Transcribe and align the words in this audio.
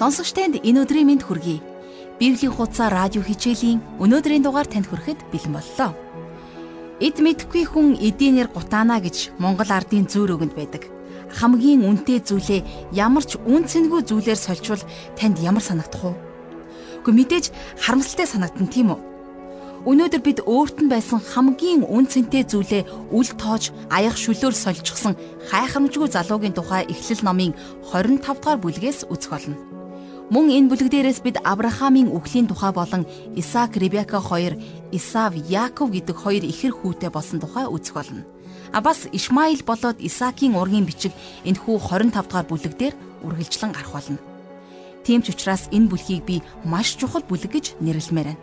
Сонсогч 0.00 0.32
танд 0.32 0.56
энэ 0.64 0.88
өдрийн 0.88 1.12
мэнд 1.12 1.28
хүргэе. 1.28 1.60
Библийн 2.16 2.56
хуудасаа 2.56 2.88
радио 2.88 3.20
хичээлийн 3.20 3.84
өнөөдрийн 4.00 4.40
дугаар 4.40 4.64
танд 4.64 4.88
хүрэхэд 4.88 5.28
бэлэн 5.28 5.52
боллоо. 5.52 5.92
Эд 7.04 7.20
мэдхгүй 7.20 7.68
хүн 7.68 8.00
эдийнэр 8.00 8.48
гутаана 8.48 8.96
гэж 9.04 9.36
Монгол 9.36 9.68
ардын 9.68 10.08
зөөр 10.08 10.40
өгөнд 10.40 10.56
байдаг. 10.56 10.88
Хамгийн 11.36 11.84
үнэтэй 11.84 12.24
зүйлээ 12.24 12.96
ямар 12.96 13.28
ч 13.28 13.36
үн 13.44 13.68
цэнгүй 13.68 14.08
зүйлээр 14.08 14.40
сольжвол 14.40 14.80
танд 15.20 15.36
ямар 15.44 15.60
санагдах 15.60 16.00
вэ? 16.00 16.16
Гэхдээ 17.04 17.16
мэдээж 17.20 17.44
харамсалтай 17.84 18.24
санагдана 18.24 18.72
тийм 18.72 18.96
үү? 18.96 19.00
Өнөөдөр 19.84 20.22
бид 20.24 20.40
өөрт 20.48 20.80
нь 20.80 20.88
байсан 20.88 21.20
хамгийн 21.20 21.84
үн 21.84 22.08
цэнтэй 22.08 22.48
зүйлээ 22.48 23.12
үл 23.12 23.28
тоож 23.36 23.68
аяг 23.92 24.16
шүлөөр 24.16 24.56
сольжчихсан 24.56 25.12
хайхрамжгүй 25.52 26.08
залуугийн 26.08 26.56
тухай 26.56 26.88
эхлэл 26.88 27.20
номын 27.20 27.52
25 27.92 28.40
дугаар 28.40 28.60
бүлгээс 28.64 29.04
үзэх 29.12 29.32
болно. 29.32 29.69
Мөн 30.30 30.46
энэ 30.46 30.70
бүлэг 30.70 30.94
дээрээс 30.94 31.26
бид 31.26 31.42
Авраамийн 31.42 32.14
үхлийн 32.14 32.46
тухай 32.46 32.70
болон 32.70 33.02
Исаак, 33.34 33.74
Ребека 33.74 34.22
хоёр, 34.22 34.54
Исав, 34.94 35.34
Яаков 35.34 35.90
гэдэг 35.90 36.14
хоёр 36.14 36.46
ихэр 36.46 36.70
хүүтэй 36.70 37.10
болсон 37.10 37.42
тухай 37.42 37.66
үзэх 37.66 37.98
болно. 37.98 38.22
А 38.70 38.78
бас 38.78 39.10
Ишмаил 39.10 39.58
болоод 39.66 39.98
Исаакийн 39.98 40.54
ургийн 40.54 40.86
бичиг 40.86 41.10
энэхүү 41.42 41.82
25 41.82 42.14
дугаар 42.14 42.46
бүлэг 42.46 42.74
дээр 42.78 42.94
үргэлжлэн 43.26 43.74
гарах 43.74 43.90
болно. 43.90 44.22
Тийм 45.02 45.26
ч 45.26 45.34
учраас 45.34 45.66
энэ 45.74 45.90
бүлгийг 45.90 46.22
би 46.22 46.46
маш 46.62 46.94
чухал 46.94 47.26
бүлэг 47.26 47.50
гэж 47.50 47.66
нэрлэмээр 47.82 48.30
байна. 48.30 48.42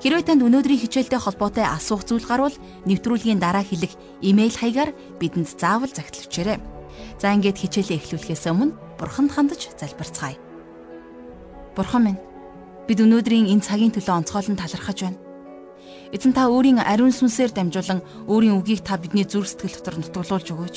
Хэрвээ 0.00 0.24
танд 0.24 0.40
өнөөдрийн 0.40 0.80
хичээлтэй 0.88 1.20
холбоотой 1.20 1.68
асуух 1.68 2.08
зүйл 2.08 2.24
гарвал 2.24 2.56
нэвтрүүлгийн 2.88 3.36
дараа 3.36 3.60
хэлэх 3.60 3.92
имэйл 4.24 4.56
хаягаар 4.56 4.96
бидэнд 5.20 5.52
заавал 5.52 5.92
захидлавчээрэй. 5.92 6.56
За 7.20 7.36
ингээд 7.36 7.60
хичээлээ 7.60 8.00
эхлүүлэхээс 8.00 8.48
өмнө 8.48 8.72
Бурханд 8.96 9.36
хандаж 9.36 9.68
залбирцгаая. 9.76 10.49
Бурхан 11.76 12.02
минь, 12.02 12.20
бид 12.90 12.98
өнөөдрийн 12.98 13.46
энэ 13.46 13.62
цагийн 13.62 13.94
төлөө 13.94 14.26
онцгойлон 14.26 14.58
талархаж 14.58 14.98
байна. 15.06 15.18
Эзэн 16.10 16.34
та 16.34 16.50
өөрийн 16.50 16.82
ариун 16.82 17.14
сүнсээр 17.14 17.54
дамжуулан 17.54 18.02
өөрийн 18.26 18.58
үгийг 18.58 18.82
та 18.82 18.98
бидний 18.98 19.22
зүрх 19.22 19.46
сэтгэл 19.46 19.78
дотор 19.78 19.96
нутгуулж 20.02 20.48
өгөөч. 20.50 20.76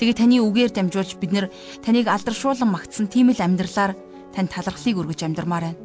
Тэгээ 0.00 0.16
таны 0.16 0.40
үгээр 0.40 0.72
дамжуулж 0.72 1.20
бид 1.20 1.32
нэр 1.36 1.46
таныг 1.84 2.08
алдаршуулан 2.08 2.72
магтсан 2.72 3.12
тийм 3.12 3.28
л 3.28 3.44
амьдралаар 3.44 3.92
тань 4.32 4.48
талархлыг 4.48 4.96
өргөж 4.96 5.20
амьдрмаар 5.28 5.76
байна. 5.76 5.82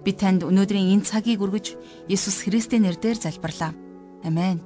Би 0.00 0.16
танд 0.16 0.48
өнөөдрийн 0.48 0.96
энэ 0.96 1.04
цагийг 1.04 1.44
өргөж 1.44 1.76
Есүс 2.08 2.48
Христийн 2.48 2.88
нэрээр 2.88 3.20
залбирлаа. 3.20 3.76
Амен. 4.24 4.64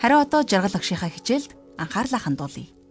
Харин 0.00 0.24
одоо 0.24 0.40
жаргал 0.40 0.72
агшийнхаа 0.72 1.12
хичээлд 1.12 1.52
анхаарлаа 1.76 2.20
хандуулъя. 2.24 2.81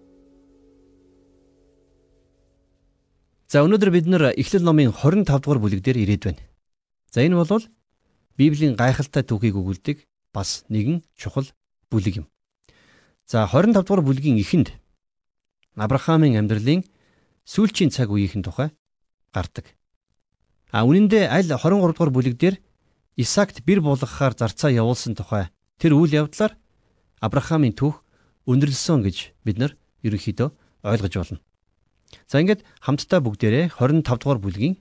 За 3.52 3.66
өнөөдөр 3.68 3.90
бид 3.92 4.08
нэр 4.08 4.32
Эхлэл 4.40 4.64
номын 4.64 4.96
25 4.96 5.28
дугаар 5.28 5.60
бүлэг 5.60 5.84
дээр 5.84 6.00
ирээд 6.08 6.24
байна. 6.24 6.40
За 7.12 7.20
энэ 7.20 7.36
бол 7.36 7.68
Библийн 8.40 8.80
гайхалтай 8.80 9.28
түүхийг 9.28 9.60
өгүүлдэг 9.60 10.08
бас 10.32 10.64
нэгэн 10.72 11.04
чухал 11.20 11.52
бүлэг 11.92 12.24
юм. 12.24 12.28
За 13.28 13.44
25 13.44 13.76
дугаар 13.84 14.08
бүлгийн 14.08 14.40
эхэнд 14.40 14.72
Авраамийн 15.76 16.40
амьдралын 16.40 16.88
сүүлчийн 17.44 17.92
цаг 17.92 18.16
үеийн 18.16 18.40
тухай 18.40 18.72
гардаг. 19.36 19.76
А 20.72 20.88
үнэн 20.88 21.12
дээр 21.12 21.28
аль 21.36 21.52
23 21.52 21.92
дугаар 21.92 22.12
бүлэг 22.16 22.40
дээр 22.40 22.56
Исаакт 23.20 23.68
бэр 23.68 23.84
болгохоор 23.84 24.32
зарцаа 24.32 24.72
явуулсан 24.72 25.20
тухай 25.20 25.52
тэр 25.76 26.00
үйл 26.00 26.24
явдлаар 26.24 26.56
Авраамийн 27.20 27.76
түүх 27.76 28.00
өндөрлсөн 28.48 29.04
гэж 29.04 29.36
бид 29.44 29.60
нар 29.60 29.76
ерөнхийдөө 30.08 30.56
ойлгож 30.88 31.16
байна. 31.20 31.51
За 32.28 32.40
ингээд 32.40 32.64
хамтдаа 32.80 33.20
бүгдээрээ 33.24 33.76
25 33.76 34.04
дугаар 34.04 34.40
бүлгийн 34.40 34.76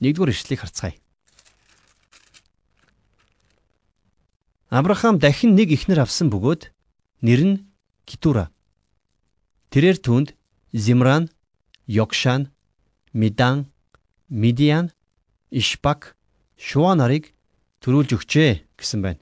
1-р 0.00 0.30
ишлэлийг 0.30 0.60
харцгаая. 0.60 0.96
Авраам 4.68 5.18
дахин 5.18 5.54
нэг 5.54 5.70
ихнэр 5.72 6.04
авсан 6.04 6.28
бөгөөд 6.28 6.74
нэр 7.22 7.40
нь 7.46 7.56
Китура. 8.04 8.50
Тэрээр 9.70 9.98
түнд 9.98 10.34
Зимран, 10.74 11.30
Йокшан, 11.86 12.50
Мидан, 13.12 13.72
Мидиан, 14.28 14.92
Ишбак, 15.50 16.16
Шуа 16.58 16.94
нарыг 16.94 17.32
төрүүлж 17.80 18.18
өгчээ 18.18 18.50
гэсэн 18.76 19.00
байна. 19.00 19.20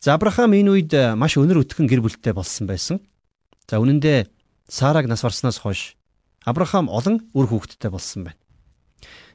За 0.00 0.14
Авраам 0.14 0.54
энэ 0.54 0.70
үед 0.70 0.92
э, 0.94 1.14
маш 1.14 1.36
өнөр 1.36 1.62
өтгөн 1.66 1.86
гэр 1.90 2.02
бүлтэй 2.02 2.32
болсон 2.32 2.66
байсан. 2.66 3.02
За 3.66 3.78
үнэн 3.82 4.00
дээр 4.00 4.26
Сараг 4.68 5.06
нас 5.06 5.22
барснаас 5.22 5.58
хойш 5.58 5.96
Авраам 6.44 6.90
олон 6.90 7.26
үр 7.34 7.46
хүүхэдтэй 7.46 7.90
болсон 7.90 8.26
байна. 8.26 8.40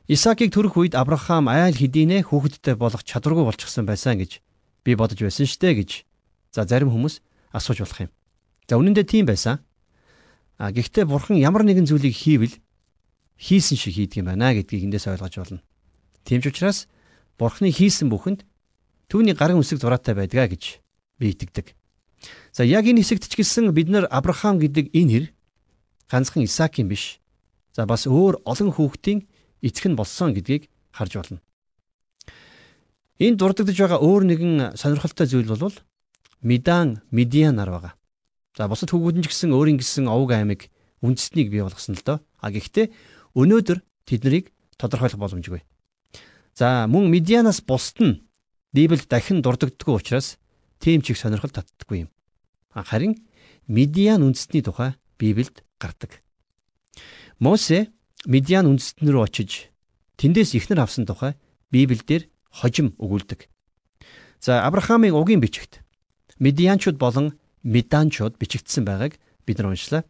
Исаакийг 0.07 0.51
төрөх 0.51 0.75
үед 0.79 0.93
Авраам 0.95 1.47
айл 1.51 1.75
хэдийнэ 1.75 2.27
хүүхэдтэй 2.27 2.75
болох 2.75 3.03
чадваргүй 3.03 3.43
болчихсон 3.47 3.87
байсан 3.87 4.19
гэж 4.19 4.39
би 4.83 4.95
бодож 4.95 5.19
байсан 5.19 5.47
штэ 5.47 5.75
гэж 5.75 6.03
за 6.55 6.63
зарим 6.63 6.91
хүмүүс 6.91 7.19
асууж 7.51 7.83
болох 7.83 7.99
юм. 8.07 8.11
За 8.67 8.79
үнэн 8.79 8.95
дээр 8.95 9.07
тийм 9.07 9.25
байсан. 9.27 9.59
А 10.59 10.71
гэхдээ 10.71 11.05
бурхан 11.07 11.39
ямар 11.39 11.63
нэгэн 11.63 11.87
зүйлийг 11.87 12.15
хийвэл 12.15 12.55
хийсэн 13.35 13.77
шиг 13.77 13.95
хийдэг 13.95 14.23
юм 14.23 14.31
байна 14.31 14.55
гэдгийг 14.55 14.87
эндээс 14.87 15.07
ойлгож 15.11 15.35
байна. 15.43 15.63
Тийм 16.23 16.41
ч 16.43 16.51
учраас 16.51 16.87
Бурхны 17.37 17.69
хийсэн 17.69 18.09
бүхэнд 18.09 18.43
түүний 19.07 19.37
гарын 19.37 19.61
үсэг 19.61 19.77
зураатай 19.77 20.17
байдгаа 20.17 20.49
гэж 20.49 20.81
би 21.21 21.31
итгэдэг. 21.31 21.77
За 22.51 22.65
яг 22.65 22.89
энэ 22.89 23.05
хэсэгт 23.05 23.29
ч 23.29 23.37
гэсэн 23.37 23.69
бид 23.77 23.93
нар 23.93 24.09
Авраам 24.09 24.57
гэдэг 24.57 24.89
энэ 24.91 25.11
хэр 25.13 25.25
ганцхан 26.09 26.43
Исаакийн 26.43 26.87
биш. 26.87 27.19
За 27.75 27.85
бас 27.85 28.07
өөр 28.07 28.41
олон 28.45 28.71
хүүхдийн 28.73 29.27
эцэг 29.61 29.91
нь 29.91 29.99
болсон 29.99 30.33
гэдгийг 30.33 30.69
харж 30.91 31.13
байна. 31.19 31.41
Энд 33.19 33.37
дурддагдж 33.39 33.77
байгаа 33.77 33.99
өөр 34.01 34.23
нэгэн 34.29 34.53
сонирхолтой 34.77 35.27
зүйл 35.27 35.49
бол 35.49 35.75
Мидан, 36.41 37.01
Медиан 37.11 37.57
нар 37.57 37.69
байгаа. 37.73 37.93
За 38.57 38.69
бусад 38.69 38.93
хүүгүүд 38.93 39.17
нь 39.17 39.25
ч 39.25 39.33
гэсэн 39.33 39.53
өөрийн 39.53 39.81
гэсэн 39.81 40.05
овг 40.05 40.31
аймаг 40.33 40.69
үндэстнийг 41.01 41.49
бий 41.49 41.61
болгосон 41.65 41.97
л 41.97 42.05
доо. 42.05 42.17
А 42.37 42.53
гэхдээ 42.53 42.93
өнөөдөр 43.33 43.81
тэднийг 44.05 44.53
тодорхойлох 44.77 45.17
боломжгүй. 45.17 45.61
За 46.53 46.85
мөн 46.85 47.09
Медианаас 47.09 47.61
бусд 47.65 47.97
нь 48.01 48.21
Библиэд 48.73 49.09
дахин 49.09 49.41
дурддаггүй 49.41 49.97
учраас 49.97 50.37
тийм 50.77 51.01
ч 51.01 51.13
их 51.13 51.21
сонирхол 51.21 51.49
татдаггүй 51.49 52.05
юм. 52.05 52.09
Харин 52.73 53.17
Медиан 53.65 54.21
үндэстний 54.21 54.61
тухай 54.61 54.93
Библиэд 55.19 55.63
гардаг. 55.81 56.21
Мосе 57.39 57.91
Медиан 58.25 58.65
үндэстэн 58.65 59.09
рүү 59.09 59.23
очиж 59.23 59.69
тэндээс 60.17 60.57
ихнэр 60.57 60.81
авсан 60.81 61.05
тухай 61.05 61.37
Библиэлд 61.69 62.29
хожим 62.49 62.97
өгүүлдэг. 62.97 63.45
За 64.41 64.65
Авраамийн 64.65 65.13
угийн 65.13 65.41
бичигт 65.41 65.81
Медианчууд 66.39 66.97
болон 66.97 67.37
Меданчууд 67.63 68.37
бичигдсэн 68.37 68.85
байгааг 68.85 69.17
бид 69.45 69.57
нар 69.57 69.73
уншлаа. 69.73 70.03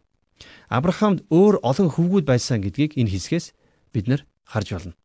Авраамд 0.70 1.24
өөр 1.32 1.64
олон 1.64 1.90
хөвгүүд 1.92 2.26
байсан 2.28 2.62
гэдгийг 2.62 3.00
энэ 3.00 3.12
хэсгээс 3.12 3.56
бид 3.94 4.06
нар 4.08 4.22
харж 4.44 4.68
байна. 4.76 4.96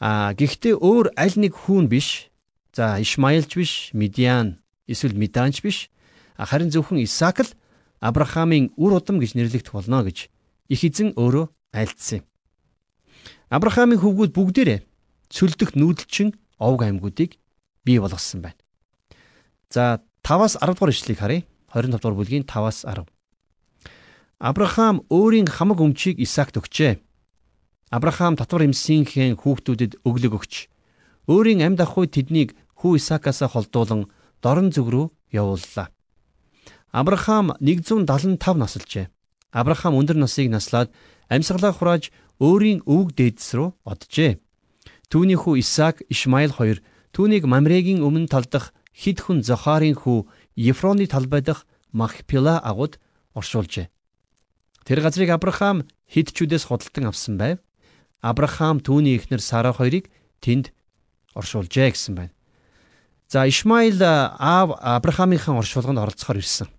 А 0.00 0.32
гэхдээ 0.36 0.76
өөр 0.76 1.12
аль 1.16 1.36
нэг 1.36 1.52
хүүн 1.56 1.88
биш. 1.88 2.28
За 2.72 3.00
Ишмаилч 3.00 3.56
биш, 3.56 3.72
Медиан, 3.96 4.60
эсвэл 4.84 5.16
Меданч 5.16 5.64
биш. 5.64 5.88
Харин 6.36 6.68
зөвхөн 6.68 7.00
Исаак 7.00 7.40
л 7.40 7.50
Авраамийн 8.00 8.72
үр 8.76 8.98
удам 9.00 9.20
гэж 9.20 9.34
нэрлэгдэх 9.36 9.72
болно 9.72 10.04
гэж 10.04 10.28
их 10.68 10.80
эзэн 10.84 11.16
өөрөө 11.16 11.46
айлдсан 11.72 12.20
юм. 12.20 12.24
Авраамийн 13.50 14.00
хөвгүүд 14.00 14.32
бүгдээрээ 14.36 14.80
цөлдөх 15.30 15.74
нүүдэлчин 15.78 16.34
овг 16.58 16.80
аймагуудыг 16.82 17.38
бий 17.84 17.98
болгосон 17.98 18.42
байна. 18.42 18.60
За 19.70 20.02
5-аас 20.22 20.58
10 20.60 20.74
дугаар 20.74 20.92
ишлэгийг 20.92 21.18
харъя. 21.18 21.42
25 21.72 22.02
дугаар 22.02 22.16
бүлгийн 22.18 22.44
5-аас 22.44 22.84
10. 22.84 23.06
Авраам 24.38 25.00
өөрийн 25.08 25.48
хамаг 25.48 25.80
өмчийг 25.80 26.20
Исаакт 26.20 26.60
өгчээ. 26.60 27.00
Авраам 27.90 28.36
татвар 28.36 28.68
эмсийнхээ 28.68 29.32
хүүхдүүдэд 29.40 30.04
өглөг 30.04 30.34
өгч 30.36 30.54
өөрийн 31.30 31.64
амьд 31.64 31.80
ахуй 31.80 32.06
тэднийг 32.10 32.52
хүү 32.76 33.00
Исаакаас 33.00 33.40
холдуулан 33.48 34.10
дорн 34.42 34.68
зүг 34.74 34.88
рүү 34.92 35.06
явууллаа. 35.32 35.88
Авраам 36.96 37.52
175 37.60 38.56
наслжээ. 38.56 39.10
Авраам 39.52 40.00
өндөр 40.00 40.16
насыг 40.16 40.48
наслаад 40.48 40.88
амьсгалаа 41.28 41.76
хурааж 41.76 42.08
өөрийн 42.40 42.88
өвөг 42.88 43.12
дээдэс 43.12 43.52
рүү 43.52 43.68
оджээ. 43.84 44.40
Түүний 45.12 45.36
хүү 45.36 45.60
Исаак, 45.60 46.00
Ишмаил 46.08 46.56
хоёр 46.56 46.80
түүнийг 47.12 47.44
Мамрегийн 47.44 48.00
өмнө 48.00 48.32
талдах 48.32 48.72
хид 48.96 49.20
хүн 49.20 49.44
Зохарын 49.44 49.92
хүү 49.92 50.24
Ефроны 50.56 51.04
талбай 51.04 51.44
дах 51.44 51.68
Махпила 51.92 52.64
агууд 52.64 52.96
оршуулжээ. 53.36 53.92
Тэр 54.88 54.98
газрыг 55.04 55.36
Авраам 55.36 55.84
хидчүүдээс 56.08 56.64
худалдан 56.64 57.12
авсан 57.12 57.36
байв. 57.36 57.60
Авраам 58.24 58.80
түүний 58.80 59.20
эхнэр 59.20 59.44
Сара 59.44 59.76
хоёрыг 59.76 60.08
тэнд 60.40 60.72
оршуулжээ 61.36 61.92
гэсэн 61.92 62.16
байна. 62.16 62.32
За 63.28 63.44
Ишмаил 63.44 64.00
аав 64.00 64.80
Авраамынхаа 64.80 65.60
оршуулганд 65.60 66.00
оролцохоор 66.00 66.40
ирсэн. 66.40 66.72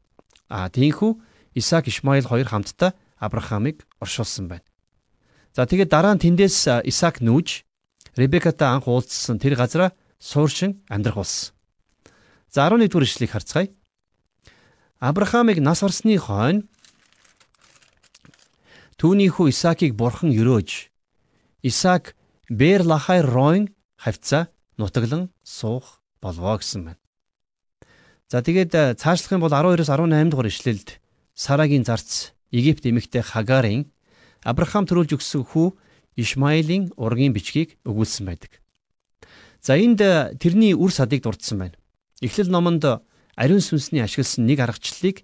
А 0.49 0.69
тийхүү 0.69 1.19
Исаак 1.55 1.88
Ишмаил 1.88 2.27
хоёр 2.27 2.47
хамтдаа 2.47 2.94
Авраамыг 3.19 3.88
оршуулсан 3.99 4.47
байна. 4.47 4.65
За 5.55 5.65
тэгээд 5.65 5.89
дараа 5.89 6.15
нь 6.15 6.23
тэндээс 6.23 6.85
Исаак 6.88 7.19
нүүж 7.19 7.65
Ребекатай 8.15 8.69
анх 8.71 8.88
уулзсан 8.88 9.38
тэр 9.38 9.57
газараа 9.57 9.91
сууршин 10.19 10.81
амьдрах 10.89 11.21
болсон. 11.21 11.53
За 12.49 12.65
11 12.69 12.89
дугаар 12.89 13.05
ишлэгийг 13.05 13.33
харцгаая. 13.33 13.69
Авраамыг 14.99 15.59
нас 15.59 15.81
барсны 15.81 16.17
хойно 16.17 16.65
түүний 18.97 19.29
хүү 19.29 19.53
Исаакийг 19.53 19.94
бурхан 19.94 20.33
өрөөж 20.33 20.89
Исаак 21.61 22.15
Бэр 22.49 22.81
лахай 22.88 23.21
ройн 23.21 23.75
хавцаа 23.99 24.47
нутаглан 24.77 25.29
суух 25.44 25.99
болвоо 26.21 26.57
гэсэн 26.57 26.81
байна. 26.85 27.01
За 28.27 28.44
тэгээд 28.44 29.00
цаашлах 29.00 29.39
юм 29.39 29.41
бол 29.47 29.56
12-оос 29.56 29.88
18 29.88 30.27
дугаар 30.27 30.51
ишлэлд 30.51 31.00
Сарагийн 31.31 31.88
зарц 31.88 32.35
Египт 32.51 32.83
эмэгтэй 32.83 33.24
Хагарын 33.24 33.88
Авраам 34.44 34.83
төрүүлж 34.83 35.15
өгсөн 35.15 35.47
хүү 35.47 35.71
Ишмаилийн 36.19 36.91
ургийн 37.00 37.31
бичгийг 37.31 37.79
өгүүлсэн 37.88 38.27
байдаг. 38.27 38.59
За 39.63 39.79
энд 39.79 40.03
тэрний 40.44 40.75
үр 40.75 40.91
садыг 40.91 41.24
дурдсан 41.24 41.56
байна. 41.56 41.79
Эхлэл 42.19 42.51
номонд 42.51 42.83
ариун 43.39 43.63
сүнсний 43.63 44.03
ашигласан 44.03 44.44
нэг 44.44 44.59
аргачлалыг 44.59 45.23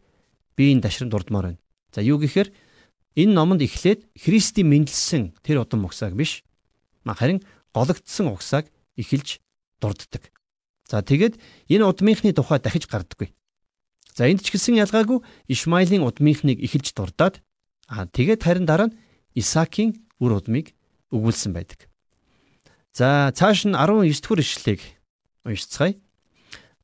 би 0.56 0.72
энэ 0.72 0.88
дашрам 0.88 1.12
дурдмаар 1.12 1.46
байна. 1.52 1.62
За 1.92 2.00
юу 2.00 2.24
гэхээр 2.24 2.56
энэ 3.20 3.34
номонд 3.36 3.68
эхлээд 3.68 4.08
Христийн 4.16 4.72
мэндэлсэн 4.72 5.44
тэр 5.44 5.60
удам 5.68 5.84
угсааг 5.84 6.16
биш 6.16 6.48
харин 7.04 7.44
гологдсон 7.76 8.32
угсааг 8.32 8.72
эхэлж 8.96 9.44
дурддаг. 9.82 10.32
За 10.90 11.02
тэгээд 11.02 11.40
энэ 11.70 11.86
удмынхны 11.88 12.34
тухай 12.34 12.60
дахиж 12.60 12.88
гардаггүй. 12.88 13.32
За 14.14 14.30
энд 14.30 14.46
ч 14.46 14.54
гэсэн 14.54 14.78
ялгаагүй 14.78 15.24
Ишмаилийн 15.50 16.06
удмынхныг 16.06 16.62
эхэлж 16.62 16.94
дурдаад 16.94 17.42
аа 17.90 18.06
тэгээд 18.06 18.44
харин 18.44 18.68
дараа 18.70 18.88
нь 18.92 18.98
Исаакийн 19.34 20.06
үр 20.22 20.38
удмыг 20.38 20.78
өгүүлсэн 21.10 21.52
байдаг. 21.54 21.90
За 22.94 23.34
цааш 23.34 23.66
нь 23.66 23.74
19 23.74 24.06
дэх 24.06 24.46
ишлэлийг 24.46 24.82
уншицгаая. 25.46 25.98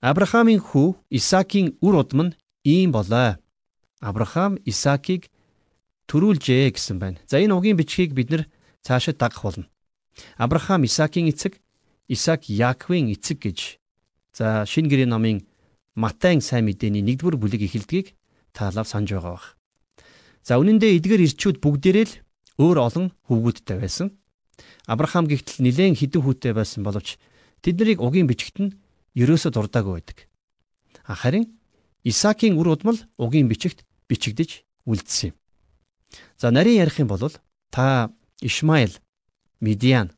Авраамийн 0.01 0.57
хүү 0.57 0.97
Исаакийн 1.13 1.77
үр 1.85 1.95
удам 2.01 2.33
нь 2.33 2.35
ийм 2.65 2.91
болоо. 2.91 3.37
Авраам 4.01 4.57
Исаакийг 4.65 5.29
төрүүлжээ 6.09 6.73
гэсэн 6.73 6.97
байна. 6.97 7.21
За 7.29 7.37
энэ 7.37 7.53
угийн 7.53 7.77
бичгийг 7.77 8.17
бид 8.17 8.33
нэр 8.33 8.43
цаашид 8.81 9.21
дагах 9.21 9.43
болно. 9.43 9.69
Авраам 10.37 10.83
Исаакийн 10.83 11.29
эцэг, 11.29 11.61
Исаак 12.07 12.49
Яаковын 12.49 13.13
эцэг 13.13 13.37
гэж 13.43 13.78
за 14.39 14.63
шинэ 14.63 14.87
гэрээ 14.87 15.09
номын 15.11 15.43
Матай 15.99 16.39
сайн 16.39 16.63
мэдээний 16.63 17.03
1-р 17.03 17.35
бүлэг 17.35 17.59
эхэлдгийг 17.67 18.15
таалав 18.55 18.87
санаж 18.87 19.11
байгаа 19.11 19.35
бах. 19.35 19.47
За 20.47 20.55
үнэн 20.55 20.79
дээр 20.79 20.95
эдгээр 20.95 21.27
ирчүүд 21.27 21.57
бүгдээрээ 21.59 22.07
л 22.07 22.13
өөр 22.63 22.77
олон 22.79 23.05
хүүгүүдтэй 23.27 23.77
байсан. 23.83 24.15
Авраам 24.87 25.27
гихтэл 25.27 25.59
нилээн 25.59 25.99
хідэн 25.99 26.23
хүүтэй 26.23 26.55
байсан 26.55 26.87
боловч 26.87 27.19
тэд 27.59 27.83
нарыг 27.83 27.99
угийн 27.99 28.31
бичгт 28.31 28.63
нь 28.63 28.79
ерөөсө 29.19 29.51
дурдаагүй 29.51 29.99
байдаг. 29.99 30.31
Харин 31.03 31.59
Исаакийн 32.07 32.55
үр 32.55 32.71
удмал 32.71 32.95
угийн 33.19 33.51
бичгт 33.51 33.83
бичигдэж 34.07 34.63
үлдсэн 34.87 35.35
юм. 35.35 35.35
За 36.39 36.47
нарийн 36.47 36.87
ярих 36.87 36.95
юм 37.03 37.11
бол 37.11 37.27
та 37.75 38.07
Ишмаил, 38.39 38.95
Медиан, 39.59 40.15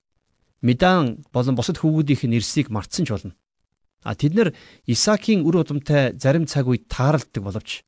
Медан 0.61 1.25
болон 1.33 1.57
бусад 1.57 1.81
хүүгүүдийнх 1.81 2.29
нь 2.29 2.37
нэрсийг 2.37 2.69
мартсан 2.69 3.09
ч 3.09 3.17
болно. 3.17 3.33
А 4.01 4.17
тэд 4.17 4.33
нар 4.33 4.49
Исаакийн 4.89 5.45
үр 5.45 5.61
удамтай 5.61 6.17
зарим 6.17 6.49
цаг 6.49 6.65
үед 6.65 6.89
тааралддаг 6.89 7.43
боловч 7.43 7.85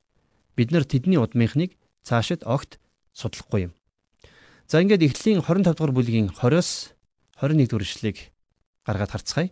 бид 0.53 0.69
нар 0.69 0.85
тэдний 0.85 1.17
удмынхныг 1.17 1.73
цаашид 2.05 2.45
огт 2.45 2.77
судлахгүй 3.17 3.69
юм. 3.69 3.73
За 4.69 4.81
ингээд 4.81 5.01
эхлэлийн 5.01 5.41
25 5.41 5.73
дугаар 5.73 5.93
бүлгийн 5.93 6.29
20-оос 6.37 6.93
21 7.41 7.69
дугаар 7.69 7.85
ишлэгийг 7.85 8.17
гаргаад 8.85 9.11
харцгаая. 9.13 9.49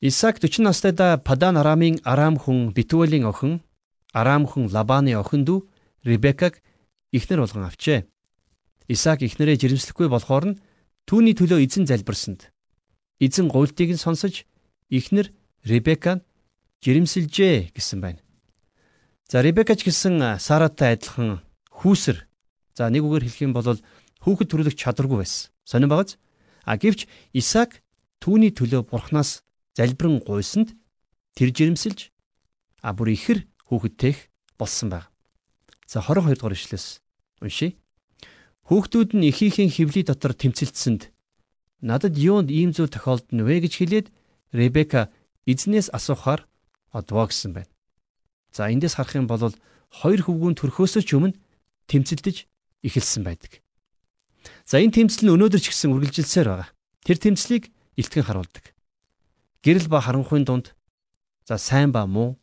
Исаак 0.00 0.40
40 0.40 0.64
настайдаа 0.64 1.18
Падан 1.18 1.56
Арамын 1.56 2.00
Арам 2.02 2.36
хүн 2.40 2.72
Битуэлийн 2.72 3.28
охин 3.28 3.60
Арам 4.12 4.48
хүн 4.48 4.72
Лабаны 4.72 5.14
охин 5.14 5.44
дүү 5.44 5.68
Ребекаг 6.04 6.62
эхнэр 7.12 7.44
болгон 7.44 7.68
авчээ. 7.68 8.08
Исаак 8.88 9.22
эхнэрээ 9.22 9.56
жирэмслэхгүй 9.60 10.08
болохоор 10.08 10.44
нь 10.52 10.58
түүний 11.06 11.36
төлөө 11.38 11.62
эзэн 11.62 11.86
залбирсанд 11.86 12.51
эзэн 13.22 13.46
гуйлтыг 13.46 13.94
нь 13.94 14.02
сонсож 14.02 14.42
эхнэр 14.90 15.30
Ребекаг 15.62 16.26
жирэмсэлжээ 16.82 17.70
гэсэн 17.70 18.02
байна. 18.02 18.18
За 19.30 19.46
Ребекач 19.46 19.86
гэсэн 19.86 20.42
Саратай 20.42 20.98
адилхан 20.98 21.38
хүүсэр 21.70 22.26
За 22.74 22.88
нэг 22.88 23.04
үгээр 23.04 23.28
хэлэх 23.28 23.44
юм 23.44 23.52
бол 23.52 23.76
хүүхэд 24.24 24.48
төрөлх 24.48 24.76
чадваргүй 24.76 25.20
байсан. 25.20 25.52
Сонин 25.64 25.92
багаз. 25.92 26.16
А 26.64 26.80
гэвч 26.80 27.04
Исаак 27.36 27.84
түүний 28.24 28.48
төлөө 28.48 28.88
бурхнаас 28.88 29.44
залбирэн 29.76 30.24
гуйсанд 30.24 30.72
тэр 31.36 31.52
жирэмсэлж 31.52 32.08
а 32.80 32.96
бүр 32.96 33.12
ихэр 33.12 33.44
хүүхэдтэйх 33.68 34.32
болсон 34.56 34.88
баг. 34.88 35.12
За 35.84 36.00
22 36.00 36.40
дугаар 36.40 36.56
ишлээс 36.56 37.04
уншия. 37.44 37.76
Хүүхдүүд 38.72 39.20
нь 39.20 39.28
эхийнхээ 39.28 39.68
хөвлийн 39.68 40.08
дотор 40.08 40.32
тэмцэлтсэнд 40.32 41.11
надад 41.82 42.14
юунд 42.16 42.48
ийм 42.48 42.70
зүйл 42.70 42.88
тохиолдно 42.88 43.42
вэ 43.42 43.66
гэж 43.66 43.74
хэлээд 43.76 44.06
Ребека 44.54 45.10
эзнээс 45.46 45.90
асуухаар 45.90 46.46
одвоо 46.94 47.26
гэсэн 47.26 47.52
байна. 47.52 47.72
За 48.54 48.70
эндээс 48.70 48.94
харах 48.94 49.18
юм 49.18 49.26
бол 49.26 49.50
хоёр 49.90 50.20
хөвгүүн 50.22 50.54
төрхөөсөө 50.56 51.02
ч 51.02 51.10
өмнө 51.18 51.36
тэмцэлдэж 51.90 52.46
эхэлсэн 52.86 53.22
байдаг. 53.26 53.60
За 54.64 54.78
энэ 54.78 54.94
тэмцэл 54.94 55.26
нь 55.26 55.34
өнөөдөр 55.34 55.60
ч 55.60 55.74
гэсэн 55.74 55.90
үргэлжилсээр 55.90 56.48
байгаа. 56.48 56.70
Тэр 57.02 57.18
тэмцлийг 57.18 57.72
илтгэн 57.98 58.24
харуулдаг. 58.24 58.64
Гэрэл 59.64 59.90
ба 59.90 59.98
харанхуйн 60.04 60.46
дунд 60.46 60.76
за 61.48 61.58
сайн 61.58 61.90
ба 61.90 62.06
муу, 62.06 62.38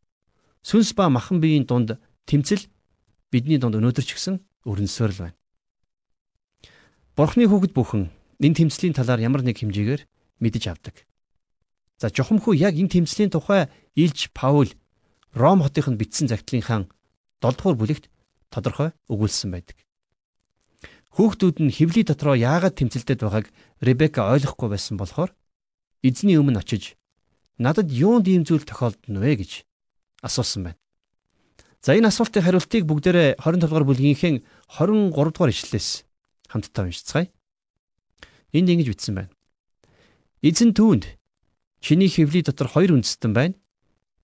сүнс 0.66 0.92
ба 0.98 1.08
махан 1.08 1.40
биеийн 1.40 1.64
дунд 1.64 1.96
тэмцэл 2.28 2.68
бидний 3.32 3.60
дунд 3.60 3.80
өнөөдөр 3.80 4.04
ч 4.04 4.18
гэсэн 4.18 4.44
өрнөсөөр 4.68 5.12
л 5.16 5.22
байна. 5.30 5.38
Бурхны 7.16 7.46
хүүхэд 7.48 7.74
бүхэн 7.76 8.04
энэ 8.40 8.56
тэмцлийн 8.56 8.96
талаар 8.96 9.20
ямар 9.20 9.44
нэг 9.44 9.60
хэмжээгээр 9.60 10.08
мэдэж 10.40 10.64
авдаг. 10.72 10.96
За 12.00 12.08
жухамхүү 12.08 12.56
яг 12.56 12.80
энэ 12.80 12.92
тэмцлийн 13.04 13.30
тухай 13.32 13.68
Илж 13.96 14.32
Паул 14.32 14.72
Ром 15.36 15.62
хотынд 15.62 16.00
бичсэн 16.00 16.32
загтлынхаа 16.32 16.88
7 17.44 17.56
дугаар 17.60 17.78
бүлэгт 17.78 18.10
тодорхой 18.50 18.96
өгүүлсэн 19.12 19.52
байдаг. 19.52 19.78
Хүүхдүүд 21.14 21.58
нь 21.60 21.76
хевли 21.76 22.02
дотроо 22.08 22.34
яагаад 22.34 22.80
тэмцэлдэд 22.80 23.20
байгааг 23.22 23.48
Ребека 23.84 24.32
ойлгохгүй 24.32 24.70
байсан 24.72 24.96
болохоор 24.98 25.36
эзний 26.02 26.40
өмнө 26.40 26.64
очиж 26.64 26.96
надад 27.60 27.92
юунд 27.92 28.26
ийм 28.32 28.48
зүйл 28.48 28.64
тохиолдно 28.64 29.20
вэ 29.20 29.44
гэж 29.44 29.68
асуусан 30.24 30.72
байна. 30.72 30.80
За 31.84 31.96
энэ 31.96 32.08
асуултын 32.08 32.44
хариултыг 32.44 32.84
бүгдээрээ 32.88 33.40
25 33.40 33.68
дугаар 33.68 33.86
бүлгийнхээ 33.88 34.44
23 34.80 35.12
дугаар 35.12 35.52
ишлэлээс 35.52 35.90
хамтдаа 36.48 36.88
уншицгаая. 36.88 37.28
Энд 38.54 38.70
ингэж 38.70 38.88
бичсэн 38.90 39.16
байна. 39.16 39.34
Эзэн 40.42 40.74
түүнд 40.74 41.06
чиний 41.82 42.10
хевли 42.10 42.42
дотор 42.42 42.68
хоёр 42.68 42.98
үндэстэн 42.98 43.34
байна. 43.34 43.56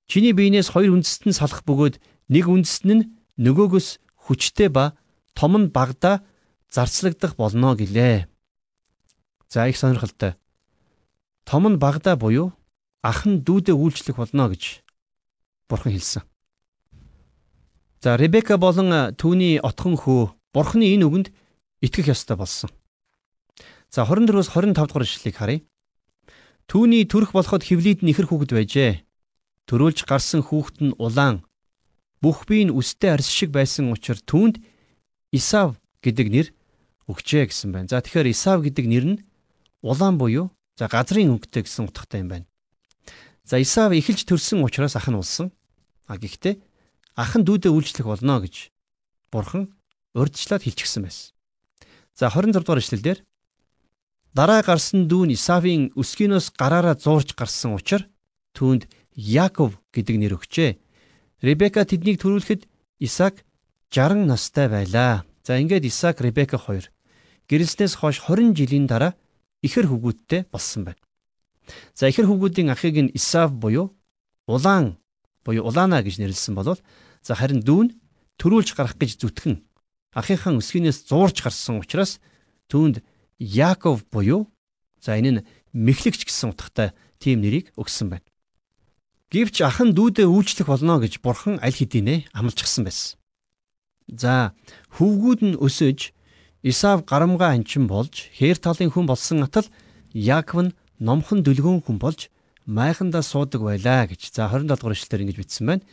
Чиний 0.07 0.33
биенээс 0.33 0.73
хоёр 0.73 0.97
үндэстэн 0.97 1.33
салах 1.33 1.61
бөгөөд 1.65 2.01
нэг 2.29 2.45
үндэстэн 2.49 2.91
нь 2.95 3.07
нөгөөгөөс 3.37 4.01
хүчтэй 4.25 4.69
ба 4.73 4.97
том 5.37 5.53
нь 5.59 5.69
багада 5.69 6.25
зарцлагдах 6.71 7.35
болно 7.35 7.75
гэлээ. 7.75 8.25
За 9.49 9.67
их 9.69 9.77
сонирхолтой. 9.77 10.35
Том 11.45 11.69
нь 11.69 11.77
багада 11.77 12.15
буюу 12.15 12.53
ах 13.05 13.25
нь 13.29 13.45
дүүдээ 13.45 13.77
үйлчлэх 13.77 14.17
болно 14.17 14.49
гэж 14.49 14.81
бурхан 15.69 15.93
хэлсэн. 15.93 16.23
За 18.01 18.17
Ребека 18.17 18.57
болон 18.57 19.13
түүний 19.17 19.61
отхон 19.61 19.97
хөө 19.97 20.33
бурханы 20.53 20.89
энэ 20.93 21.05
үгэнд 21.05 21.27
итгэх 21.81 22.13
ёстой 22.13 22.37
болсон. 22.37 22.69
За 23.95 24.03
24-өөс 24.03 24.51
25 24.51 24.75
дугаар 24.75 25.07
ишлэлийг 25.07 25.35
харъя. 25.39 25.63
Түүний 26.67 27.07
төрөх 27.07 27.31
болоход 27.31 27.63
хевлийд 27.63 28.03
нь 28.03 28.11
ихэр 28.11 28.27
хүүхэд 28.27 28.51
байжээ. 28.51 29.07
Төрүүлж 29.71 30.03
гарсан 30.03 30.43
хүүхэд 30.43 30.77
нь 30.83 30.97
улаан 30.99 31.47
бүх 32.19 32.43
бие 32.43 32.67
нь 32.67 32.75
үстэй 32.75 33.15
арс 33.15 33.31
шиг 33.31 33.55
байсан 33.55 33.87
учраас 33.95 34.19
түүнд 34.27 34.59
Исав 35.31 35.79
гэдэг 36.03 36.27
нэр 36.27 36.47
өгчээ 37.07 37.47
гэсэн 37.47 37.71
байна. 37.71 37.87
За 37.87 38.03
тэгэхээр 38.03 38.35
Исав 38.35 38.67
гэдэг 38.67 38.83
нэр 38.83 39.05
нь 39.15 39.17
улаан 39.79 40.19
буюу 40.19 40.51
за 40.75 40.91
газрын 40.91 41.31
өнгөтэй 41.31 41.63
гэсэн 41.63 41.87
утгатай 41.87 42.19
юм 42.19 42.35
байна. 42.35 42.47
За 43.47 43.63
Исав 43.63 43.95
эхэлж 43.95 44.27
төрсэн 44.27 44.59
учраас 44.59 44.99
ах 44.99 45.07
нь 45.07 45.15
улсан. 45.15 45.55
А 46.11 46.19
гэхдээ 46.19 46.59
ах 47.15 47.31
нь 47.39 47.47
дүүдээ 47.47 47.71
үйлчлэх 47.71 48.11
болно 48.11 48.43
гэж 48.43 48.75
бурхан 49.31 49.71
урьдчилаад 50.11 50.67
хэлчихсэн 50.67 51.07
байсан. 51.07 51.31
За 52.11 52.27
26 52.27 52.59
дугаар 52.59 52.83
эшлэлдэр 52.83 53.23
дараа 54.35 54.61
гарсан 54.61 55.07
дүүн 55.07 55.31
Исавийн 55.31 55.95
өсгийнөөс 55.95 56.59
гараараа 56.59 56.99
зуурч 56.99 57.31
гарсан 57.39 57.79
учраас 57.79 58.03
түүнд 58.51 58.91
Яаков 59.15 59.79
гэдэг 59.95 60.15
нэр 60.19 60.35
өгчээ. 60.35 60.75
Ребека 61.39 61.87
тэднийг 61.87 62.19
төрүүлэхэд 62.19 62.67
Исаак 62.99 63.47
60 63.95 64.27
настай 64.27 64.67
байлаа. 64.67 65.23
За 65.47 65.55
ингээд 65.55 65.87
Исаак, 65.87 66.19
Ребека 66.19 66.59
хоёр 66.59 66.91
гэрэлснээс 67.47 67.95
хойш 67.95 68.27
20 68.27 68.51
жилийн 68.59 68.91
дараа 68.91 69.15
ихэр 69.63 69.87
хөвгүүдтэй 69.87 70.51
болсон 70.51 70.83
байна. 70.83 70.99
За 71.95 72.11
ихэр 72.11 72.27
хөвгүүдийн 72.27 72.75
ахыг 72.75 72.95
нь 72.99 73.13
Исав 73.15 73.55
буюу 73.55 73.95
улаан 74.51 74.99
буюу 75.47 75.63
улаана 75.63 76.03
гэж 76.03 76.19
нэрлсэн 76.19 76.59
болвол 76.59 76.81
за 77.23 77.39
харин 77.39 77.63
дүүн 77.63 77.95
төрүүлж 78.35 78.75
гарах 78.75 78.99
гэж 78.99 79.21
зүтгэн 79.21 79.63
ахийнхаа 80.11 80.59
өсгийнээс 80.59 81.07
зуурж 81.09 81.39
гарсан 81.39 81.79
учраас 81.79 82.19
түүнд 82.69 82.99
Яаков 83.39 84.05
буюу 84.11 84.47
за 85.01 85.19
энэ 85.19 85.31
нь 85.31 85.45
мэхлэгч 85.75 86.25
гэсэн 86.25 86.55
утгатай 86.55 86.95
тийм 87.19 87.41
нэрийг 87.43 87.75
өгсөн 87.75 88.15
байна. 88.15 88.27
Гэвч 89.33 89.65
ах 89.65 89.81
нь 89.83 89.91
дүүдээ 89.91 90.27
үйлчлэх 90.29 90.71
болно 90.71 91.01
гэж 91.03 91.19
бурхан 91.19 91.59
аль 91.59 91.75
хэдийнэ 91.75 92.31
амлажсан 92.31 92.87
байсан. 92.87 93.19
За 94.07 94.53
хөвгүүд 94.95 95.41
нь 95.43 95.59
өсөж 95.59 96.13
Исав 96.65 97.05
гарамгаа 97.05 97.53
анчин 97.53 97.85
болж 97.85 98.33
хээр 98.33 98.57
талын 98.57 98.89
хүн 98.89 99.05
болсон 99.05 99.45
атал 99.45 99.67
Яаков 100.13 100.65
нь 100.65 100.75
номхон 100.97 101.43
дүлгөөн 101.45 101.85
хүн 101.85 101.97
болж 102.01 102.33
майхандаа 102.65 103.21
суудаг 103.21 103.61
байлаа 103.61 104.09
гэж. 104.09 104.33
За 104.33 104.49
27 104.49 104.65
дугаар 104.73 104.95
эшлэлээр 104.97 105.23
ингэж 105.29 105.37
бичсэн 105.37 105.65
байна. 105.67 105.83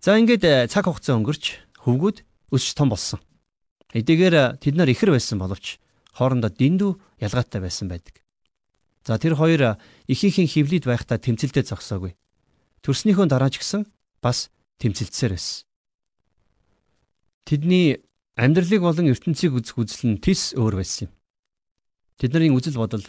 За 0.00 0.16
ингээд 0.16 0.44
э, 0.44 0.68
цаг 0.72 0.88
хугацаа 0.88 1.20
өнгөрч 1.20 1.60
хөвгүүд 1.84 2.16
өсч 2.56 2.72
том 2.72 2.88
болсон. 2.88 3.20
Эдгээр 3.92 4.34
э, 4.34 4.44
тэд 4.56 4.76
нар 4.76 4.88
ихэр 4.88 5.12
байсан 5.12 5.36
боловч 5.36 5.76
хоорондоо 6.14 6.50
дэндүү 6.50 6.90
ялгаатай 7.20 7.60
байсан 7.60 7.90
байдаг. 7.90 8.22
За 9.04 9.18
тэр 9.18 9.36
хоёр 9.36 9.76
ихийнхэн 10.08 10.48
хөвлөд 10.48 10.88
байхдаа 10.88 11.18
тэмцэлдээ 11.20 11.68
зогсоогүй. 11.68 12.16
Төрснийхөө 12.80 13.26
дараа 13.28 13.52
ч 13.52 13.60
гэсэн 13.60 13.84
бас 14.24 14.48
тэмцэлдсээр 14.80 15.36
байсан. 15.36 15.68
Тэдний 17.44 18.00
амьдралыг 18.40 18.80
болон 18.80 19.12
ертөнцийг 19.12 19.52
үзэх 19.52 19.76
үзэл 19.76 20.16
нь 20.16 20.22
тис 20.24 20.56
өөр 20.56 20.80
байсан 20.80 21.08
юм. 21.08 21.12
Тэдний 22.16 22.48
үзэл 22.48 22.80
бодол 22.80 23.04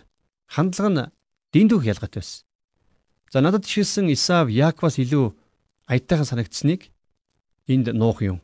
хандлага 0.52 0.92
нь 0.92 1.12
дэндүүх 1.56 1.88
ялгаатай 1.88 2.20
байсан. 2.20 2.44
За 3.32 3.40
надад 3.40 3.64
жишээлсэн 3.64 4.12
Исав 4.12 4.52
Яаковаас 4.52 5.00
илүү 5.00 5.32
аятайхан 5.88 6.28
санагдсныг 6.28 6.92
энд 7.68 7.96
нуух 7.96 8.20
юм. 8.22 8.44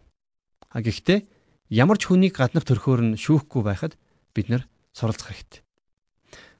А 0.71 0.79
гэхдээ 0.79 1.27
ямар 1.69 1.99
ч 1.99 2.07
хүнийг 2.07 2.39
гаднах 2.39 2.63
төрхөөр 2.63 3.01
нь 3.11 3.19
шүүхгүй 3.19 3.61
байхад 3.67 3.99
бид 4.33 4.49
нар 4.49 4.67
суралцах 4.93 5.31
хэрэгтэй. 5.31 5.61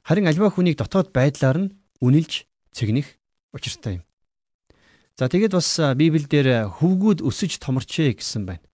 Харин 0.04 0.28
альва 0.28 0.50
хүнийг 0.50 0.78
дотоод 0.78 1.14
байдлаар 1.14 1.58
нь 1.58 1.74
үнэлж 2.02 2.46
цэгнэх 2.74 3.08
учиртай 3.54 4.02
юм. 4.02 4.04
За 5.20 5.30
тэгээд 5.30 5.54
бас 5.54 5.70
Библиэлд 5.78 6.32
хөвгүүд 6.82 7.20
өсөж 7.22 7.62
томорчээ 7.62 8.18
гэсэн 8.18 8.48
байна. 8.50 8.66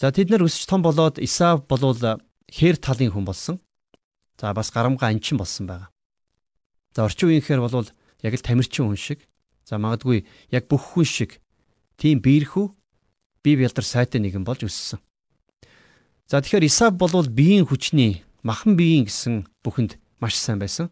За 0.00 0.12
тэд 0.12 0.30
нар 0.30 0.44
өсөж 0.44 0.68
том 0.68 0.80
болоод 0.80 1.20
Исав 1.20 1.66
болвол 1.68 2.20
хээр 2.48 2.76
талын 2.76 3.12
хүн 3.12 3.24
болсон. 3.26 3.56
За 4.40 4.52
бас 4.52 4.70
гарамга 4.70 5.08
анчин 5.08 5.36
болсон 5.36 5.66
байгаа. 5.66 5.90
За 6.94 7.04
орчин 7.04 7.28
үеийнхээр 7.28 7.60
болвол 7.60 7.88
яг 8.22 8.34
л 8.36 8.44
тамирчин 8.44 8.88
хүн 8.88 8.96
шиг. 8.96 9.24
За 9.64 9.76
магадгүй 9.76 10.24
яг 10.52 10.68
бүх 10.68 10.94
хүн 10.96 11.04
шиг 11.04 11.40
тийм 11.96 12.20
биерхүү 12.20 12.72
бие 13.42 13.56
бялдар 13.56 13.84
сайтай 13.84 14.20
нэгэн 14.20 14.44
болж 14.44 14.64
өссөн. 14.64 15.00
За 16.26 16.42
тэгэхээр 16.42 16.66
Исав 16.66 16.98
болвол 16.98 17.30
биеийн 17.30 17.70
хүчний 17.70 18.26
махан 18.42 18.74
биеийн 18.74 19.06
гэсэн 19.06 19.46
бүхэнд 19.62 19.94
маш 20.18 20.34
сайн 20.34 20.58
байсан. 20.58 20.90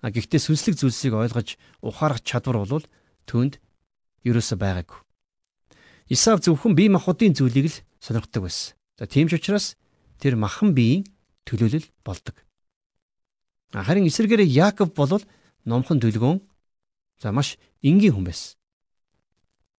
А 0.00 0.08
гэхдээ 0.08 0.40
сүнслэг 0.40 0.80
зүйлсийг 0.80 1.12
ойлгож 1.12 1.60
ухаарах 1.84 2.24
чадвар 2.24 2.64
бол 2.64 2.80
түүнд 3.28 3.60
ерөөсө 4.24 4.56
байгаагүй. 4.56 4.96
Исав 6.08 6.40
зөвхөн 6.40 6.72
бие 6.72 6.88
махбодын 6.88 7.36
зүйлийг 7.36 7.68
л 7.68 7.76
сонирхдаг 8.00 8.48
байсан. 8.48 8.72
За 8.96 9.04
тийм 9.04 9.28
ч 9.28 9.36
учраас 9.36 9.76
тэр 10.16 10.40
махан 10.40 10.72
биеийн 10.72 11.04
төлөөлөл 11.44 11.92
болдог. 12.00 12.40
Харин 13.76 14.08
эсэргээрээ 14.08 14.56
Яаков 14.56 14.96
бол 14.96 15.20
номхон 15.68 16.00
төлгөөн 16.00 16.40
за 17.20 17.28
маш 17.28 17.60
энгийн 17.84 18.16
хүн 18.16 18.24
байсан. 18.24 18.56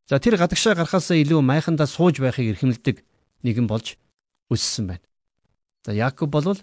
За 0.06 0.22
тэр 0.22 0.38
гадагшаа 0.38 0.78
гарахаасаа 0.78 1.18
илүү 1.18 1.42
майхандаа 1.42 1.90
сууж 1.90 2.22
байхыг 2.22 2.54
эрхэмлдэг 2.54 3.02
нэгэн 3.42 3.66
болж 3.66 3.98
өссөн 4.50 4.88
байна. 4.88 5.06
За 5.86 5.94
Яаков 5.94 6.30
бол 6.30 6.58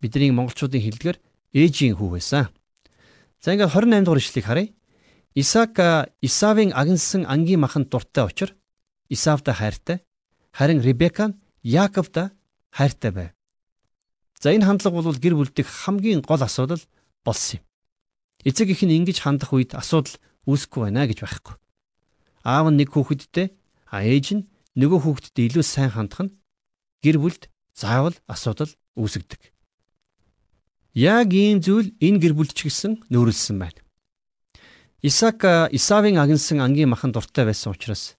бидний 0.00 0.30
монголчуудын 0.32 0.82
хэлдгээр 0.82 1.18
ээжийн 1.54 1.96
хүү 1.96 2.10
байсан. 2.18 2.48
За 3.40 3.52
ингээд 3.52 3.72
28 3.72 4.04
дугаар 4.04 4.20
ишлэгийг 4.20 4.46
харъя. 4.48 4.72
Исаак 5.34 5.76
Исавын 6.20 6.72
агнсан 6.72 7.26
ангийн 7.26 7.60
маханд 7.60 7.88
дуртай 7.90 8.24
учраас 8.24 8.56
Исавтай 9.08 9.54
хайртай. 9.54 9.98
Харин 10.52 10.80
Ребека 10.80 11.28
нь 11.28 11.38
Яаковтай 11.62 12.30
хайртай 12.70 13.10
байв. 13.10 13.30
За 14.40 14.52
энэ 14.52 14.66
хандлага 14.66 15.02
бол 15.02 15.16
гэр 15.16 15.34
бүлдэх 15.34 15.66
хамгийн 15.66 16.20
гол 16.20 16.42
асуудал 16.42 16.82
болсон 17.24 17.60
юм. 17.60 17.64
Эцэг 18.44 18.68
их 18.68 18.82
нь 18.84 18.92
ингэж 18.92 19.24
хандах 19.24 19.52
үед 19.56 19.72
асуудал 19.72 20.20
үүсэхгүй 20.44 20.92
байна 20.92 21.08
гэж 21.08 21.24
байхгүй. 21.24 21.56
Аав 22.44 22.68
нь 22.68 22.76
нэг 22.76 22.92
хүүхэдтэй, 22.92 23.56
а 23.88 24.04
ээж 24.04 24.26
нь 24.36 24.46
нөгөө 24.76 25.00
хүүхэдтэй 25.00 25.48
илүү 25.48 25.64
сайн 25.64 25.90
хандах 25.96 26.20
нь 26.28 26.34
гэр 27.04 27.20
бүлд 27.20 27.52
заавал 27.76 28.16
асуудал 28.24 28.72
үүсгдэг. 28.96 29.52
Яг 30.94 31.28
ийм 31.34 31.60
зүйл 31.60 31.92
энэ 32.00 32.20
гэр 32.22 32.34
бүлд 32.38 32.56
ч 32.56 32.70
гэсэн 32.70 33.04
нөөрлсөн 33.12 33.58
байна. 33.60 33.84
Исаак 35.04 35.68
Исавын 35.74 36.16
агнсан 36.16 36.64
ангийн 36.64 36.88
махан 36.88 37.12
дуртай 37.12 37.44
байсан 37.44 37.76
учраас 37.76 38.16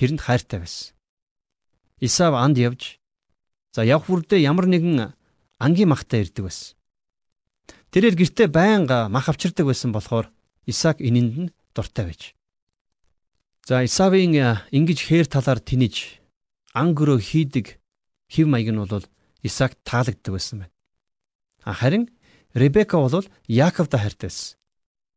тэрэнд 0.00 0.24
хайртай 0.24 0.64
байсан. 0.64 0.96
Исав 2.00 2.32
анд 2.38 2.56
явж 2.56 3.02
за 3.74 3.84
явх 3.84 4.08
бүрдээ 4.08 4.40
ямар 4.40 4.70
нэгэн 4.70 5.12
ангийн 5.58 5.92
махтай 5.92 6.24
ирдэг 6.24 6.48
байсан. 6.48 6.78
Тэрээр 7.92 8.16
гэртээ 8.16 8.48
байнга 8.48 9.12
мах 9.12 9.28
авчирдаг 9.28 9.66
байсан 9.66 9.92
болохоор 9.92 10.32
Исаак 10.64 11.02
энэнд 11.04 11.34
нь 11.36 11.52
дуртай 11.74 12.06
байж. 12.06 12.22
За 13.68 13.84
Исавын 13.84 14.62
ингэж 14.72 14.98
хээр 15.04 15.26
талаар 15.26 15.60
тэнэж 15.60 16.22
ангөрөө 16.72 17.18
хийдэг 17.20 17.81
хэв 18.32 18.46
маяг 18.48 18.72
нь 18.72 18.80
бол 18.80 19.04
Исаак 19.44 19.76
таалагддаг 19.84 20.32
байсан 20.32 20.56
байна. 20.64 20.72
Харин 21.60 22.08
Ребека 22.54 22.96
бол 22.96 23.26
Яаковтай 23.48 24.00
хайртай 24.00 24.28
байсан. 24.32 24.56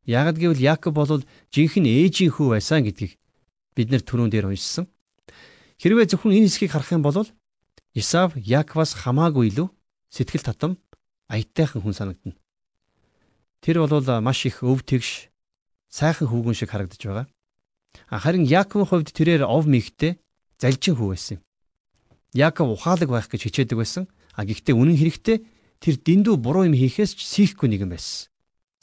Ягд 0.05 0.37
гэвэл 0.37 0.61
Яаков 0.61 0.93
бол 0.93 1.23
жинхэнэ 1.51 1.89
ээжийн 2.05 2.31
хүү 2.35 2.59
байсан 2.59 2.83
гэдгийг 2.85 3.17
бид 3.75 3.89
нэр 3.89 4.03
түрүүн 4.05 4.29
дээр 4.29 4.51
уншсан. 4.51 4.85
Хэрвээ 5.81 6.13
зөвхөн 6.13 6.37
энэ 6.37 6.47
хэсгийг 6.47 6.71
харах 6.71 6.91
юм 6.93 7.01
бол 7.01 7.25
Исав 7.95 8.35
Яаковаас 8.37 8.93
хамаагүй 8.93 9.49
илүү 9.49 9.67
сэтгэл 10.11 10.45
татам 10.45 10.77
аятайхан 11.27 11.81
хүн 11.81 11.95
санагдана. 11.95 12.35
Тэр 13.63 13.81
бол 13.81 14.21
маш 14.21 14.45
их 14.45 14.61
өв 14.61 14.85
тэгш 14.85 15.31
сайхан 15.89 16.29
хүүгэн 16.29 16.53
шиг 16.53 16.69
харагдаж 16.69 17.01
байгаа. 17.01 17.27
Харин 18.11 18.45
Яаковын 18.45 18.85
хувьд 18.85 19.09
тэрээр 19.09 19.47
ов 19.47 19.65
мэгтэй 19.65 20.21
залжин 20.61 20.95
хүү 20.95 21.09
байсан 21.15 21.41
юм. 21.41 21.44
Яаков 22.35 22.75
ухаалаг 22.75 23.09
байх 23.09 23.31
гэж 23.31 23.47
хичээдэг 23.47 23.79
байсан. 23.79 24.11
А 24.35 24.43
гэхдээ 24.43 24.75
үнэн 24.75 24.99
хэрэгтээ 24.99 25.37
тэр 25.79 25.95
дэндүү 26.03 26.35
буруу 26.35 26.67
юм 26.67 26.75
хийхээс 26.75 27.15
ч 27.15 27.23
сийхгүй 27.23 27.71
нэгэн 27.71 27.89
байсан. 27.89 28.27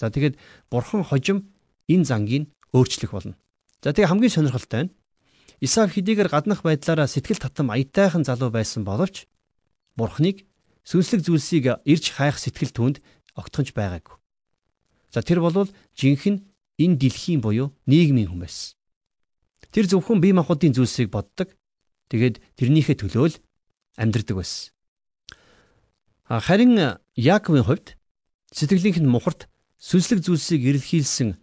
За 0.01 0.09
тэгээд 0.09 0.41
бурхан 0.73 1.05
хожим 1.05 1.53
энэ 1.87 2.09
зангийг 2.09 2.49
өөрчлөх 2.73 3.13
болно. 3.13 3.37
За 3.85 3.93
тэгээ 3.93 4.09
хамгийн 4.09 4.33
сонирхолтой 4.33 4.89
нь 4.89 4.95
Исаак 5.63 5.95
хэдийгээр 5.95 6.27
гаднах 6.27 6.67
байдлаараа 6.67 7.07
сэтгэл 7.07 7.39
татам 7.39 7.71
аятайхан 7.71 8.27
залуу 8.27 8.51
байсан 8.51 8.83
боловч 8.83 9.31
бурханыг 9.95 10.43
сүнслэг 10.83 11.23
зүйлсийг 11.23 11.87
ирж 11.87 12.05
хайх 12.11 12.41
сэтгэл 12.43 12.75
түнд 12.75 12.97
огтхонч 13.39 13.71
байгаагүй. 13.71 14.19
За 15.15 15.23
тэр 15.23 15.39
бол 15.39 15.71
жинхэнэ 15.95 16.43
энэ 16.83 16.99
дэлхийн 16.99 17.39
буюу 17.39 17.71
нийгмийн 17.87 18.27
хүн 18.33 18.43
байсан. 18.43 18.75
Тэр 19.71 19.87
зөвхөн 19.87 20.19
бие 20.19 20.35
махбодын 20.35 20.75
зүйлсийг 20.75 21.15
боддог. 21.15 21.55
Тэгээд 22.13 22.45
тэрнийхээ 22.61 23.01
төлөө 23.01 23.27
л 23.33 23.41
амьдрдаг 23.97 24.37
байсан. 24.37 24.69
Харин 26.29 27.01
Яаковын 27.17 27.65
хувьд 27.65 27.97
сэтгэлийнх 28.53 29.01
нь 29.01 29.09
мухарт 29.09 29.49
сүнслэг 29.81 30.21
зүйлсийг 30.21 30.61
эрэлхийлсэн 30.61 31.41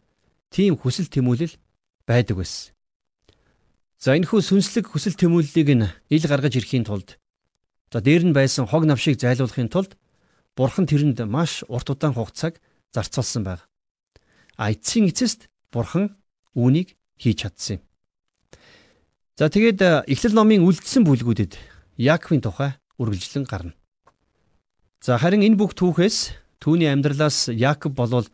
тийм 0.53 0.77
хүсэл 0.77 1.09
тэмүүлэл 1.09 1.57
байдаг 2.05 2.37
байсан. 2.37 2.77
За 3.97 4.13
энэ 4.13 4.29
хүү 4.29 4.45
сүнслэг 4.45 4.93
хүсэл 4.93 5.17
тэмүүллийг 5.17 5.69
нь 5.73 5.89
ил 5.89 6.25
гаргаж 6.29 6.53
ирэхийн 6.61 6.85
тулд 6.85 7.17
за 7.89 7.99
дээр 8.05 8.29
нь 8.29 8.37
байсан 8.37 8.69
хог 8.69 8.85
навшийг 8.85 9.17
зайлуулахын 9.17 9.73
тулд 9.73 9.97
Бурхан 10.53 10.85
тэрэнд 10.85 11.25
маш 11.25 11.65
урт 11.65 11.89
удаан 11.89 12.13
хугацааг 12.13 12.61
зарцуулсан 12.93 13.41
байна. 13.41 13.65
А 14.53 14.69
эцсийн 14.69 15.09
эцэст 15.09 15.49
Бурхан 15.73 16.21
үүнийг 16.53 16.93
хийж 17.17 17.41
чадсан 17.41 17.81
юм. 17.81 17.88
За 19.39 19.47
тэгээд 19.47 20.03
Эхлэл 20.11 20.35
номын 20.35 20.67
үлдсэн 20.67 21.07
бүлгүүдэд 21.07 21.55
Яаковын 21.95 22.43
тухай 22.43 22.75
үргэлжлэн 22.99 23.47
гарна. 23.47 23.71
За 24.99 25.15
харин 25.15 25.47
энэ 25.47 25.55
бүх 25.55 25.79
түүхээс 25.79 26.35
түүний 26.59 26.91
амьдралаас 26.91 27.47
Яаков 27.47 27.95
болвол 27.95 28.27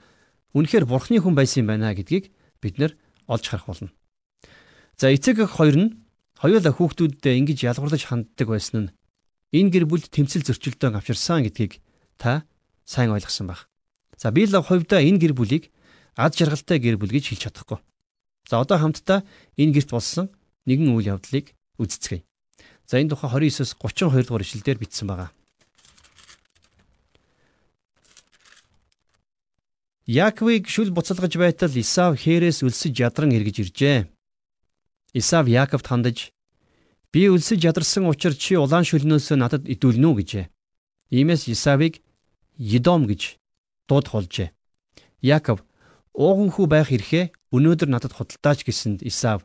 үнэхээр 0.57 0.89
бурхны 0.89 1.21
хүн 1.21 1.37
байсан 1.37 1.61
юм 1.61 1.69
байна 1.69 1.93
гэдгийг 1.93 2.33
бид 2.57 2.81
нэр 2.81 2.97
олж 3.29 3.45
харах 3.45 3.69
болно. 3.69 3.93
За 4.97 5.13
эцэг 5.13 5.45
эх 5.45 5.61
хоёр 5.61 5.77
нь 5.77 5.89
хоёулаа 6.41 6.73
хүүхдүүддээ 6.73 7.37
ингэж 7.37 7.69
ялгарлаж 7.69 8.01
ханддаг 8.09 8.49
байсан 8.49 8.89
нь 8.89 8.93
энэ 9.53 9.69
гэр 9.77 9.85
бүлд 9.85 10.09
тэмцэл 10.09 10.41
зөрчилдөөн 10.41 10.97
авчирсан 10.97 11.45
гэдгийг 11.45 11.85
та 12.17 12.49
сайн 12.81 13.13
ойлгосон 13.13 13.53
баг. 13.53 13.69
За 14.17 14.33
би 14.33 14.49
л 14.49 14.57
хувьдаа 14.57 15.05
энэ 15.05 15.21
гэр 15.21 15.37
бүлийг 15.37 15.69
ад 16.17 16.33
жаргалтай 16.33 16.81
гэр 16.81 16.97
бүл 16.97 17.13
гэж 17.13 17.29
хэлж 17.29 17.45
чадахгүй. 17.45 17.77
За 18.49 18.57
одоо 18.57 18.81
хамтдаа 18.81 19.21
энэ 19.53 19.77
гэрт 19.77 19.93
болсон 19.93 20.33
нэгэн 20.65 20.93
үйл 20.93 21.17
явдлыг 21.17 21.53
үздэцгээе. 21.81 22.25
За 22.85 23.01
энэ 23.01 23.13
тухай 23.13 23.29
29-с 23.49 23.77
32 23.81 24.25
дугаар 24.25 24.45
ишлэлдэр 24.45 24.77
бичсэн 24.77 25.07
байгаа. 25.09 25.31
Яаковыг 30.05 30.69
шүл 30.69 30.93
буцалгаж 30.93 31.33
байтал 31.33 31.73
Исав 31.73 32.13
хээрээс 32.21 32.61
өлсөж 32.61 32.93
ядран 33.01 33.33
эргэж 33.33 33.57
иржээ. 33.65 34.05
Исав 35.17 35.49
Яаковт 35.49 35.89
хандаж 35.89 36.29
би 37.09 37.25
өлсөж 37.25 37.65
ядарсан 37.65 38.05
учраас 38.05 38.37
чи 38.37 38.53
улаан 38.53 38.85
шүлнөөс 38.85 39.33
надад 39.33 39.65
идүүлнэ 39.65 40.05
үү 40.05 40.15
гэжээ. 40.21 40.45
Иймээс 41.09 41.49
Исавыг 41.49 42.05
Едом 42.61 43.09
гэж 43.09 43.41
дууд 43.89 44.05
холжээ. 44.13 44.53
Яаков 45.25 45.65
ууган 46.13 46.53
хүү 46.53 46.65
байх 46.69 46.93
эрхээ 46.93 47.33
өнөөдөр 47.49 47.89
надад 47.89 48.13
худалдаач 48.13 48.61
гэсэнд 48.61 49.01
Исав 49.01 49.41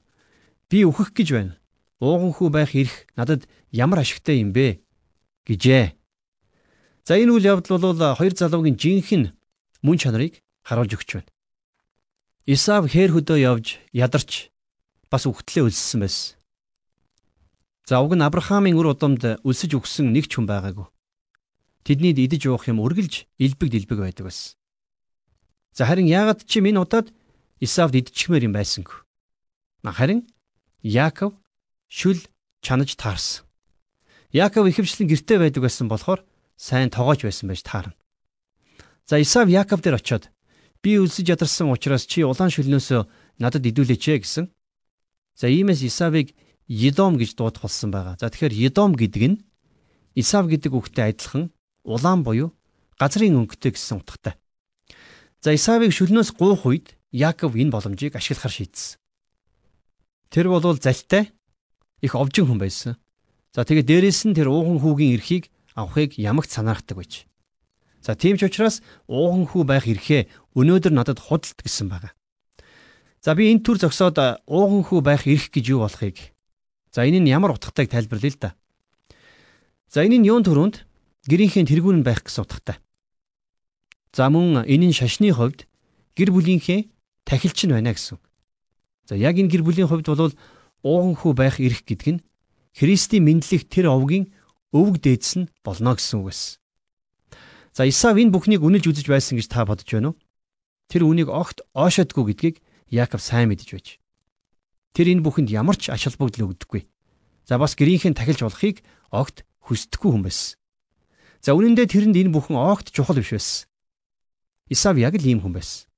би 0.71 0.87
өөхөх 0.87 1.11
гэж 1.13 1.29
байна. 1.35 1.55
Ууган 2.01 2.33
хүү 2.33 2.49
байх 2.55 2.73
эрх 2.79 3.11
надад 3.19 3.45
ямар 3.75 4.01
ашигтай 4.01 4.41
юм 4.41 4.55
бэ 4.55 4.81
гэжээ. 5.45 5.93
За 7.05 7.19
энэ 7.19 7.35
үйл 7.35 7.59
явдал 7.59 7.83
бол 7.83 8.17
хоёр 8.17 8.33
залуугийн 8.33 8.79
жинхэнэ 8.79 9.35
мөн 9.83 9.99
чанарыг 9.99 10.41
харуулж 10.63 10.95
өгч 10.95 11.11
байна. 11.19 11.31
Исав 12.47 12.87
хээр 12.87 13.11
хөдөө 13.13 13.39
явж 13.43 13.83
ядарч 13.93 14.49
бас 15.11 15.27
үхтлээ 15.27 15.67
өлссөн 15.67 16.07
байсан. 16.07 16.39
За 17.85 17.99
уг 17.99 18.15
нь 18.15 18.23
Авраамийн 18.23 18.79
үр 18.79 18.95
удамд 18.95 19.43
өлсөж 19.43 19.75
өгсөн 19.75 20.15
нэг 20.15 20.31
ч 20.31 20.39
хүн 20.39 20.47
байгаагүй. 20.47 20.87
Тэдний 21.83 22.15
идэж 22.15 22.47
уух 22.47 22.71
юм 22.71 22.79
үргэлж 22.79 23.27
илбэг 23.43 23.69
дэлбэг 23.75 23.99
байдаг 23.99 24.25
байсан. 24.31 24.55
За 25.75 25.85
харин 25.91 26.07
яагаад 26.07 26.47
чи 26.47 26.63
энэ 26.63 26.79
удаад 26.79 27.11
Исавд 27.61 27.99
идчихмээр 27.99 28.47
юм 28.47 28.55
байсангүй. 28.55 29.05
Харин 29.85 30.31
Яаков 30.83 31.35
шүл 31.89 32.21
чанаж 32.61 32.97
таарсан. 32.97 33.45
Яаков 34.33 34.69
ихэвчлэн 34.69 35.09
гэртээ 35.09 35.39
байдаг 35.39 35.63
байсан 35.65 35.89
болохоор 35.89 36.25
сайн 36.57 36.91
тогоож 36.91 37.25
байсан 37.25 37.49
байж 37.49 37.63
таарна. 37.63 37.97
За 39.07 39.21
Исав 39.21 39.49
Яаков 39.49 39.81
дээр 39.83 39.99
очиод 39.99 40.31
Би 40.81 40.97
өлсөж 40.97 41.29
ядарсан 41.29 41.69
учраас 41.69 42.09
чи 42.09 42.25
улаан 42.25 42.49
шүлнөөсөө 42.49 43.05
надад 43.37 43.69
идүүлээч 43.69 44.05
ээ 44.17 44.19
гэсэн. 44.25 44.49
За 45.37 45.47
иймээс 45.53 45.85
Исавыг 45.85 46.33
Едом 46.71 47.21
гэж 47.21 47.37
дуудахулсан 47.37 47.93
байгаа. 47.93 48.17
За 48.17 48.33
тэгэхээр 48.33 48.73
Едом 48.73 48.97
гэдэг 48.97 49.25
нь 49.29 49.37
Исав 50.17 50.49
гэдэг 50.49 50.73
үгтэй 50.73 51.13
адилхан 51.13 51.53
улаан 51.85 52.25
буюу 52.25 52.57
газрын 52.97 53.37
өнгөтэй 53.45 53.77
гэсэн 53.77 54.01
утгатай. 54.01 54.41
За 55.45 55.53
Исавыг 55.53 55.93
шүлнөөс 55.93 56.33
гуух 56.33 56.65
үед 56.65 56.97
Яаков 57.13 57.61
энэ 57.61 57.77
боломжийг 57.77 58.17
ашиглахар 58.17 58.49
шийдсэн. 58.57 58.97
Тэр 60.31 60.47
бол 60.49 60.63
залтай 60.63 61.35
их 62.01 62.15
овжин 62.15 62.47
хүн 62.47 62.59
байсан. 62.63 62.95
За 63.51 63.67
тэгээд 63.67 63.87
дээрэс 63.91 64.31
нь 64.31 64.37
тэр 64.39 64.47
ууган 64.47 64.79
хүүгийн 64.79 65.19
эрхийг 65.19 65.51
авахыг 65.75 66.15
ямагт 66.23 66.55
санаарахдаг 66.55 66.97
байж. 67.03 67.27
За 67.99 68.15
тийм 68.15 68.39
ч 68.39 68.47
учраас 68.47 68.79
ууган 69.11 69.51
хүү 69.51 69.67
байх 69.67 69.91
эрхээ 69.91 70.31
өнөөдөр 70.55 70.95
надад 70.95 71.19
худалд 71.19 71.59
гэсэн 71.59 71.91
байгаа. 71.91 72.15
За 73.21 73.35
би 73.35 73.51
энэ 73.51 73.67
төр 73.67 73.83
зогсоод 73.83 74.17
ууган 74.47 74.87
хүү 74.87 75.01
байх 75.03 75.27
эрх 75.27 75.51
гэж 75.51 75.67
юу 75.75 75.83
болохыг. 75.83 76.33
За 76.95 77.03
энэ 77.03 77.21
нь 77.21 77.29
ямар 77.29 77.59
утгатайг 77.59 77.91
тайлбарлая 77.91 78.31
л 78.31 78.39
да. 78.39 78.51
За 79.91 80.07
энэ 80.07 80.23
нь 80.23 80.29
юун 80.31 80.47
төрөнд 80.47 80.87
гэрийнхээ 81.27 81.67
тэргүүн 81.67 82.07
байх 82.07 82.23
гэсэн 82.23 82.47
утгатай. 82.47 82.79
За 84.15 84.31
мөн 84.31 84.63
энэ 84.63 84.95
нь 84.95 84.97
шашны 84.97 85.35
хувьд 85.35 85.67
гэр 86.15 86.31
бүлийнхээ 86.31 86.87
тахилч 87.27 87.67
нь 87.67 87.75
байна 87.75 87.93
гэсэн. 87.93 88.23
За 89.11 89.19
яг 89.19 89.35
энэ 89.35 89.51
гэр 89.51 89.67
бүлийн 89.67 89.91
хувьд 89.91 90.07
бол 90.07 90.31
ууган 90.87 91.19
хүү 91.19 91.33
байх 91.35 91.59
эрх 91.59 91.83
гэдэг 91.83 92.09
нь 92.15 92.23
Христийн 92.79 93.27
мэдлэх 93.27 93.67
тэр 93.67 93.91
овгийн 93.91 94.31
өвөг 94.71 95.03
дээдс 95.03 95.35
нь 95.35 95.51
болно 95.67 95.99
гэсэн 95.99 96.23
үг 96.23 96.31
байсан. 96.31 96.63
За 97.75 97.91
Исав 97.91 98.15
энэ 98.15 98.31
бүхнийг 98.31 98.63
үнэлж 98.63 98.87
үзэж 98.87 99.11
байсан 99.11 99.35
гэж 99.35 99.51
та 99.51 99.67
бодож 99.67 99.91
байна 99.91 100.15
уу? 100.15 100.21
Тэр 100.87 101.11
үнийг 101.11 101.27
огт 101.27 101.67
оошоодгүй 101.75 102.25
гэдгийг 102.31 102.57
Яаков 102.87 103.19
сайн 103.19 103.51
мэдэж 103.51 103.69
байж. 103.75 103.99
Тэр 104.95 105.11
энэ 105.11 105.27
бүхэнд 105.27 105.51
ямар 105.51 105.75
ч 105.75 105.91
ач 105.91 106.07
холбогдол 106.07 106.55
өгдөггүй. 106.55 106.87
За 107.51 107.59
бас 107.59 107.75
гэрийнхэн 107.75 108.15
тахилж 108.15 108.47
болохыг 108.47 108.79
огт 109.11 109.43
хүсдэггүй 109.67 110.07
хүн 110.07 110.23
байсан. 110.23 110.55
За 111.43 111.59
үнэн 111.59 111.75
дээр 111.75 111.91
тэрэнд 111.91 112.15
энэ 112.15 112.31
бүхэн 112.31 112.55
огт 112.55 112.95
чухал 112.95 113.19
биш 113.19 113.35
байсан. 113.35 113.67
Исав 114.71 114.95
яг 115.03 115.19
л 115.19 115.27
ийм 115.27 115.43
хүн 115.43 115.59
байсан. 115.59 115.91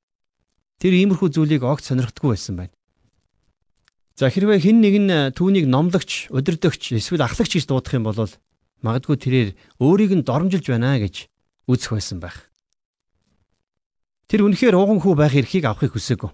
Тэр 0.81 0.96
иймэрхүү 0.96 1.29
зүйлийг 1.29 1.61
огт 1.61 1.85
сонирхдаггүй 1.85 2.33
байсан 2.33 2.57
байна. 2.57 2.72
За 4.12 4.29
хэрвээ 4.29 4.61
хэн 4.61 4.79
нэг 4.85 4.94
нь 5.01 5.12
түүнийг 5.33 5.66
номлогч, 5.72 6.29
удирдагч, 6.29 6.92
эсвэл 6.92 7.25
ахлагч 7.25 7.57
гэж 7.57 7.64
дуудах 7.64 7.96
юм 7.96 8.05
бол 8.05 8.29
магадгүй 8.85 9.16
тэрээр 9.16 9.48
өөрийг 9.81 10.12
нь 10.20 10.27
доромжилж 10.27 10.68
байна 10.68 11.01
гэж 11.01 11.33
үзэх 11.64 11.96
байсан 11.96 12.20
байх. 12.20 12.53
Тэр 14.29 14.44
үнэхээр 14.44 14.77
ууган 14.77 15.01
хүү 15.01 15.14
байх 15.16 15.33
эрхийг 15.33 15.64
авахыг 15.64 15.96
хүсээгүй. 15.96 16.29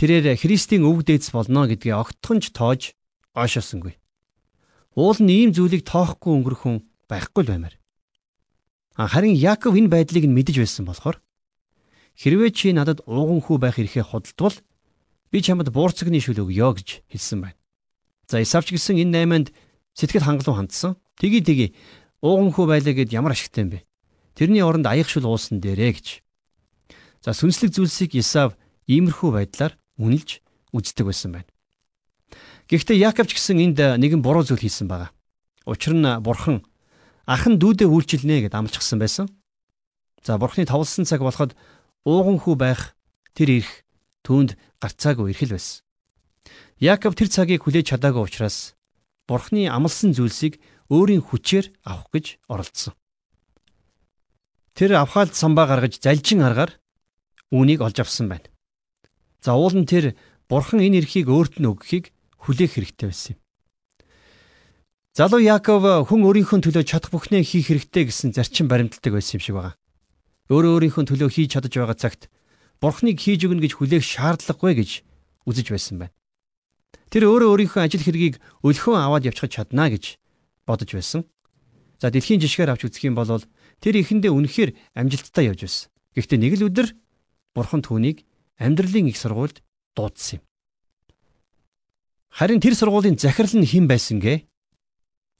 Тэрээр 0.00 0.40
Христийн 0.40 0.86
өвөг 0.86 1.04
дээдс 1.04 1.28
болно 1.36 1.68
гэдгээ 1.68 1.98
огтхонч 1.98 2.56
тоож 2.56 2.96
ойшоосонгүй. 3.36 4.00
Уул 4.96 5.18
нь 5.20 5.32
ийм 5.34 5.50
зүйлийг 5.52 5.84
тоохгүй 5.84 6.32
өнгөрөхөн 6.40 6.80
байхгүй 7.10 7.42
л 7.44 7.50
баймаар. 7.52 7.74
Харин 8.96 9.36
Яаков 9.36 9.76
энэ 9.76 9.92
байдлыг 9.92 10.24
нь 10.24 10.36
мэдэж 10.36 10.56
байсан 10.62 10.84
болохоор 10.88 11.20
хэрвээ 12.16 12.50
чи 12.52 12.72
надад 12.72 13.04
ууган 13.04 13.40
хүү 13.44 13.56
байх 13.60 13.76
эрхээ 13.80 14.04
худалдвал 14.04 14.56
би 15.30 15.38
чамд 15.42 15.70
буурцагны 15.70 16.18
шүл 16.18 16.42
өгье 16.44 16.66
гэж 16.74 17.06
хэлсэн 17.10 17.40
байна. 17.40 17.58
За 18.26 18.42
Исавч 18.42 18.74
гэсэн 18.74 18.98
энэ 18.98 19.14
найманд 19.14 19.48
сэтгэл 19.94 20.26
хангалуун 20.26 20.66
хандсан. 20.66 20.98
Тгий 21.18 21.42
тгий 21.42 21.74
ууган 22.22 22.52
хүү 22.52 22.66
байлаа 22.66 22.94
гэд 22.94 23.14
ямар 23.14 23.32
ашигтай 23.32 23.64
юм 23.64 23.70
бэ? 23.74 23.86
Тэрний 24.34 24.62
оронд 24.62 24.86
аяг 24.86 25.08
шул 25.08 25.26
уусан 25.26 25.60
дээрээ 25.60 25.92
гэж. 25.94 26.08
За 27.22 27.34
сүнслэг 27.34 27.74
зүйлсийг 27.74 28.14
Исав 28.16 28.56
иймэрхүү 28.86 29.30
байдлаар 29.34 29.76
үнэлж 29.98 30.40
үздэг 30.72 31.06
байсан 31.06 31.32
байна. 31.34 31.50
Гэхдээ 32.70 33.02
Яаков 33.02 33.26
ч 33.28 33.34
гэсэн 33.34 33.58
энд 33.58 33.78
нэгэн 33.78 34.22
буруу 34.22 34.46
зүйл 34.46 34.62
хийсэн 34.62 34.86
байгаа. 34.86 35.10
Учир 35.66 35.94
нь 35.94 36.06
бурхан 36.22 36.62
ахан 37.26 37.58
дүүдээ 37.58 37.90
үйлчилнэ 37.90 38.46
гэд 38.46 38.54
амлчихсан 38.54 38.98
байсан. 39.02 39.26
За 40.22 40.38
бурханы 40.38 40.66
товлсон 40.70 41.04
цаг 41.04 41.20
болоход 41.20 41.58
ууган 42.06 42.38
хүү 42.38 42.54
байх 42.56 42.94
тэр 43.34 43.60
ирэх 43.60 43.84
түүнд 44.26 44.56
гарцаагүй 44.82 45.32
ирхэл 45.32 45.54
байсан. 45.56 45.84
Яаков 46.80 47.14
тэр 47.16 47.28
цагийг 47.28 47.64
хүлээж 47.64 47.92
чадаагүй 47.92 48.24
учраас 48.24 48.74
бурханы 49.28 49.68
амлсан 49.68 50.16
зүйлсийг 50.16 50.58
өөрийн 50.88 51.22
хүчээр 51.22 51.66
авах 51.84 52.08
гэж 52.10 52.26
оролдсон. 52.48 52.94
Тэр 54.74 54.96
авхаалт 54.96 55.36
самбаа 55.36 55.68
гаргаж 55.68 56.00
залжин 56.00 56.40
аргаар 56.40 56.80
үүнийг 57.52 57.84
олж 57.84 58.00
авсан 58.00 58.32
байна. 58.32 58.48
За 59.44 59.54
уул 59.54 59.76
нь 59.76 59.86
тэр 59.86 60.16
бурхан 60.48 60.80
энэ 60.80 61.04
эрхийг 61.04 61.28
өөрт 61.28 61.60
нь 61.60 61.68
өгөхийг 61.68 62.10
хүлээх 62.42 62.80
хэрэгтэй 62.80 63.06
байсан 63.12 63.36
юм. 63.36 63.40
Залуу 65.14 65.42
Яаков 65.42 65.84
хүн 66.08 66.24
өөрийнхөө 66.24 66.58
төлөө 66.64 66.84
чадах 66.86 67.10
бүхнээ 67.12 67.44
хийх 67.44 67.68
хэрэгтэй 67.68 68.08
гэсэн 68.08 68.30
зарчим 68.32 68.70
баримталдаг 68.70 69.20
байсан 69.20 69.36
юм 69.36 69.42
шиг 69.44 69.56
байна. 69.58 69.76
Өөрөө 70.48 70.70
өөрийнхөө 70.80 71.04
төлөө 71.06 71.28
хийж 71.28 71.54
чадаж 71.54 71.72
байгаа 71.76 71.98
цагт 71.98 72.22
бурхныг 72.80 73.20
хийж 73.20 73.44
өгнө 73.44 73.60
гэж 73.64 73.72
хүлээх 73.76 74.04
шаардлагагүй 74.04 74.72
гэж 74.80 74.90
үзэж 75.44 75.66
байсан 75.70 75.96
байна. 76.00 76.14
Тэр 77.12 77.28
өөрөө 77.28 77.48
өөрийнхөө 77.52 77.82
ажил 77.84 78.04
хэргийг 78.04 78.34
өлхөн 78.64 78.96
аваад 78.96 79.28
явчихж 79.28 79.60
чаднаа 79.60 79.92
гэж 79.92 80.16
бодож 80.64 80.90
байсан. 80.96 81.28
За 82.00 82.08
дэлхийн 82.08 82.40
жишгээр 82.40 82.72
авч 82.72 82.88
үзэх 82.88 83.04
юм 83.04 83.18
бол 83.20 83.44
тэр 83.84 83.94
ихэндээ 84.00 84.32
үнэхээр 84.32 84.70
амжилттай 84.96 85.52
явж 85.52 85.60
байсан. 85.68 85.88
Гэхдээ 86.16 86.38
нэг 86.40 86.54
л 86.56 86.66
өдөр 86.72 86.88
бурхан 87.52 87.84
түүнийг 87.84 88.24
амьдралын 88.56 89.10
их 89.12 89.18
сургуульд 89.20 89.60
дуудсан 89.92 90.40
юм. 90.40 90.42
Харин 92.30 92.62
тэр 92.62 92.78
сургуулийн 92.78 93.18
захирал 93.18 93.58
нь 93.58 93.66
хэн 93.66 93.90
байсан 93.90 94.22
гэ? 94.22 94.46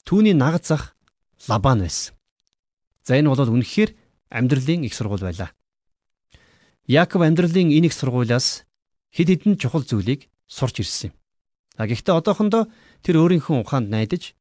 Түүний 0.05 0.35
нагад 0.35 0.67
зах 0.67 0.99
Лабан 1.49 1.81
байсан. 1.87 2.19
За 3.07 3.17
энэ 3.17 3.31
бол 3.31 3.41
үнэхээр 3.41 3.95
амьдралын 4.29 4.85
их 4.85 4.95
сургууль 4.95 5.23
байлаа. 5.23 5.55
Яаков 6.91 7.23
амьдралын 7.23 7.71
их 7.71 7.95
сургуулиас 7.95 8.67
хэд 9.15 9.29
хэдэн 9.31 9.55
чухал 9.63 9.87
зүйлийг 9.87 10.27
сурч 10.51 10.83
ирсэн 10.83 11.15
юм. 11.15 11.15
А 11.79 11.87
гэхдээ 11.87 12.19
одоохондоо 12.19 12.67
тэр 13.07 13.23
өөрийнхөө 13.23 13.63
ухаанд 13.63 13.95
найдаж 13.95 14.35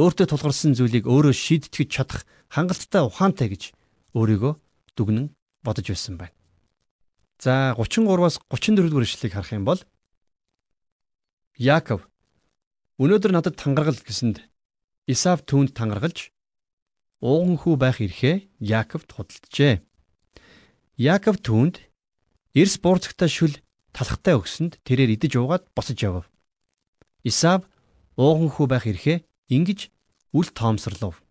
өөртөө 0.00 0.32
тулгарсан 0.32 0.72
зүйлийг 0.72 1.04
өөрөө 1.04 1.36
шийдтгэж 1.36 1.88
чадах 1.92 2.24
хангалттай 2.48 3.04
ухаантай 3.04 3.52
гэж 3.52 3.76
өөрийгөө 4.16 4.52
дүгнэн 4.96 5.28
бодож 5.60 5.86
байсан 5.92 6.16
байна. 6.16 6.32
За 7.36 7.76
33-аас 7.76 8.40
34 8.48 8.88
дугаар 8.88 9.04
ишлэгийг 9.04 9.36
харах 9.36 9.52
юм 9.52 9.68
бол 9.68 9.80
Яаков 11.60 12.08
өнөөдөр 12.96 13.32
надад 13.36 13.60
тангаргал 13.60 14.00
гэсэнд 14.00 14.40
Исав 15.04 15.44
түүнд 15.44 15.76
тангаргалж 15.76 16.32
ууган 17.20 17.60
хүү 17.60 17.76
байх 17.76 18.00
эрхээ 18.00 18.48
Яаковд 18.56 19.12
худалджээ. 19.12 19.84
Яаков 20.96 21.44
түүнд 21.44 21.89
эрс 22.54 22.78
буурцагтаа 22.82 23.30
шүл 23.30 23.54
талхтай 23.94 24.34
өгсөнд 24.34 24.82
тэрээр 24.82 25.14
идэж 25.14 25.38
уугаад 25.38 25.64
босож 25.74 25.98
явв. 26.02 26.26
Исав 27.22 27.66
ууган 28.18 28.50
хүү 28.50 28.66
байх 28.66 28.86
эрхээ 28.86 29.22
ингэж 29.50 29.90
үл 30.34 30.48
тоомсорлов. 30.50 31.22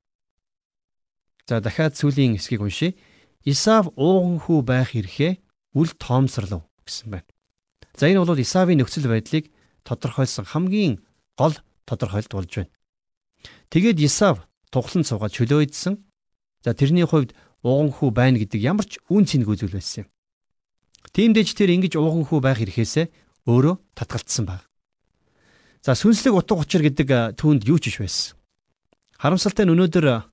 За 1.48 1.60
дахиад 1.60 1.96
сүүлийн 1.98 2.36
хэсгийг 2.38 2.62
уншийе. 2.62 2.96
Исав 3.44 3.92
ууган 3.96 4.40
хүү 4.40 4.60
байх 4.64 4.96
эрхээ 4.96 5.40
үл 5.76 5.92
тоомсорлов 5.98 6.64
гэсэн 6.86 7.10
байна. 7.12 7.30
За 7.96 8.08
энэ 8.08 8.24
бол 8.24 8.40
Исавийн 8.40 8.80
нөхцөл 8.80 9.08
байдлыг 9.12 9.52
тодорхойлсон 9.84 10.46
хамгийн 10.46 11.04
гол 11.36 11.56
тодорхойлт 11.88 12.32
болж 12.32 12.52
байна. 12.54 12.72
Тэгээд 13.72 14.00
Исав 14.04 14.46
тухлан 14.72 15.04
суугаад 15.04 15.34
чөлөө 15.34 15.68
идсэн. 15.68 16.04
За 16.64 16.76
тэрний 16.76 17.08
хувьд 17.08 17.34
ууган 17.64 17.92
хүү 17.92 18.10
байна 18.12 18.38
гэдэг 18.40 18.60
ямар 18.62 18.86
ч 18.86 19.00
үн 19.10 19.26
цэнгүй 19.26 19.56
зүйл 19.58 19.76
байсан 19.76 20.06
юм. 20.06 20.10
Тиймдээч 21.14 21.56
тэр 21.56 21.74
ингэж 21.76 21.96
ууган 21.96 22.28
хүү 22.28 22.40
байх 22.44 22.60
эрхээсээ 22.60 23.08
өөрөө 23.48 23.76
татгалцсан 23.96 24.46
баг. 24.46 24.62
За 25.82 25.96
сүнслэг 25.96 26.36
утга 26.36 26.60
учир 26.60 26.84
гэдэг 26.84 27.40
түүнд 27.40 27.64
юу 27.66 27.80
ч 27.80 27.90
иш 27.90 27.98
байсан. 28.04 28.36
Харамсалтай 29.16 29.64
нь 29.64 29.74
өнөөдөр 29.74 30.28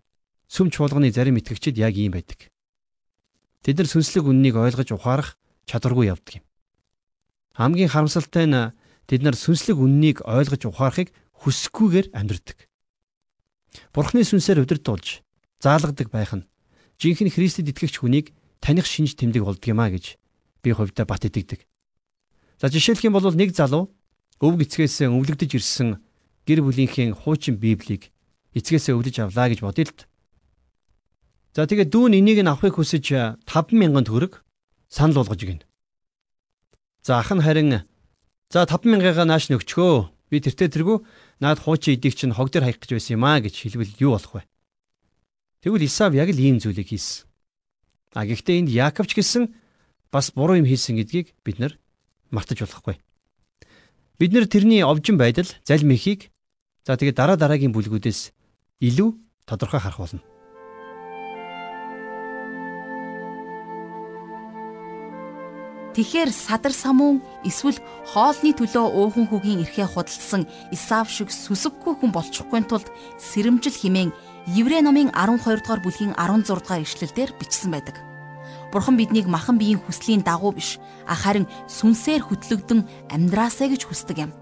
сүм 0.50 0.70
чуулганы 0.74 1.10
зарим 1.14 1.38
итгэгчид 1.38 1.78
яг 1.78 1.94
ийм 1.94 2.14
байдаг. 2.14 2.50
Тэд 3.62 3.78
нар 3.78 3.88
сүнслэг 3.90 4.26
үннийг 4.26 4.58
ойлгож 4.58 4.90
ухаарах 4.94 5.38
чадваргүй 5.66 6.10
явдаг 6.10 6.42
юм. 6.42 6.46
Хамгийн 7.54 7.90
харамсалтай 7.90 8.46
нь 8.46 8.74
тэд 9.06 9.22
нар 9.22 9.34
сүнслэг 9.38 9.78
үннийг 9.78 10.22
ойлгож 10.26 10.66
ухаарахыг 10.66 11.14
хүссгүйгээр 11.42 12.14
амьдрдаг. 12.14 12.66
Бурхны 13.94 14.22
сүнсээр 14.22 14.62
удирдуулж 14.62 15.22
заалгадаг 15.62 16.08
байх 16.10 16.32
нь 16.34 16.46
жинхэнэ 16.98 17.32
Христэд 17.32 17.70
итгэгч 17.70 18.00
хүнийг 18.00 18.32
таних 18.62 18.86
шинж 18.86 19.14
тэмдэг 19.18 19.42
болдго 19.44 19.66
юма 19.70 19.90
гэж 19.90 20.16
би 20.66 20.74
хувьдаа 20.74 21.06
бат 21.06 21.22
итгэдэг. 21.22 21.62
За 22.58 22.66
жишээлх 22.66 23.06
юм 23.06 23.14
бол 23.14 23.30
нэг 23.30 23.54
залуу 23.54 23.94
өвг 24.42 24.66
эцгээс 24.66 25.06
өвлөгдөж 25.06 25.54
ирсэн 25.54 26.02
гэр 26.42 26.66
бүлийнхээ 26.66 27.14
хуучин 27.14 27.54
Библийг 27.62 28.10
эцгээсээ 28.58 28.98
өвдөж 28.98 29.16
авлаа 29.22 29.46
гэж 29.46 29.62
бодъё 29.62 29.86
л 29.86 29.94
д. 29.94 30.10
За 31.54 31.70
тэгээд 31.70 31.94
дүүн 31.94 32.18
энийг 32.18 32.42
нь 32.42 32.50
авахыг 32.50 32.82
хүсэж 32.82 33.46
50000 33.46 34.02
төгрөг 34.10 34.42
санал 34.90 35.22
болгож 35.22 35.40
гин. 35.46 35.62
За 37.06 37.22
ах 37.22 37.30
нь 37.30 37.44
харин 37.46 37.86
за 38.50 38.66
50000-аа 38.66 39.22
нааш 39.22 39.46
нөгчгөө. 39.54 40.10
Би 40.26 40.42
тэртээ 40.42 40.74
тэргүй 40.74 41.06
наад 41.38 41.62
хуучин 41.62 41.94
эдийг 41.94 42.18
чинь 42.18 42.34
хог 42.34 42.50
дээр 42.50 42.66
хаях 42.66 42.82
гэж 42.82 42.98
байсан 42.98 43.14
юм 43.14 43.24
аа 43.30 43.38
гэж 43.38 43.54
хэлвэл 43.62 43.94
юу 44.02 44.18
болох 44.18 44.34
вэ? 44.34 44.42
Тэгвэл 45.62 45.86
Исав 45.86 46.18
яг 46.18 46.34
л 46.34 46.42
ийм 46.42 46.58
зүйлийг 46.58 46.90
хийсэн. 46.90 47.30
А 48.10 48.26
гэхдээ 48.26 48.58
энд 48.58 48.70
Яаковч 48.74 49.14
гэсэн 49.14 49.54
бас 50.16 50.32
буруу 50.32 50.56
юм 50.56 50.64
хийсэн 50.64 50.96
гэдгийг 50.96 51.36
бид 51.44 51.60
нар 51.60 51.76
мартаж 52.32 52.64
болохгүй. 52.64 52.96
Бид 54.16 54.32
нар 54.32 54.48
тэрний 54.48 54.80
овжин 54.80 55.20
байдал, 55.20 55.44
залим 55.68 55.92
ихийг 55.92 56.32
за 56.88 56.96
тэгээд 56.96 57.20
дараа 57.20 57.36
дараагийн 57.36 57.76
бүлгүүдээс 57.76 58.32
илүү 58.80 59.12
тодорхой 59.44 59.80
харах 59.84 60.00
болно. 60.00 60.24
Тэгэхээр 65.92 66.28
садар 66.32 66.72
самуун 66.76 67.24
эсвэл 67.44 67.80
хоолны 68.12 68.52
төлөө 68.52 68.84
уухан 68.84 69.28
хүүгийн 69.32 69.64
эрхээ 69.64 69.88
худалдсан 69.88 70.44
Исав 70.68 71.08
шиг 71.08 71.32
сүсэггүй 71.32 71.96
хүн 71.96 72.12
болчихгүй 72.12 72.68
тулд 72.68 72.92
сэрэмжил 73.16 73.72
химэн 73.72 74.12
Еврей 74.44 74.84
номын 74.84 75.08
12 75.16 75.64
дугаар 75.64 75.80
бүлгийн 75.80 76.12
16 76.20 76.52
дугаар 76.52 76.84
ишлэлдэр 76.84 77.32
бичсэн 77.40 77.72
байдаг. 77.72 78.15
Бурхан 78.72 78.96
биднийг 78.96 79.26
махан 79.26 79.58
биеийн 79.58 79.80
хүслийн 79.80 80.22
дагуу 80.26 80.52
биш, 80.52 80.78
харин 81.06 81.46
сүнсээр 81.70 82.22
хөтлөгдөн 82.26 82.86
амьдраасаа 83.14 83.70
гэж 83.70 83.86
хүсдэг 83.86 84.18
юм. 84.26 84.32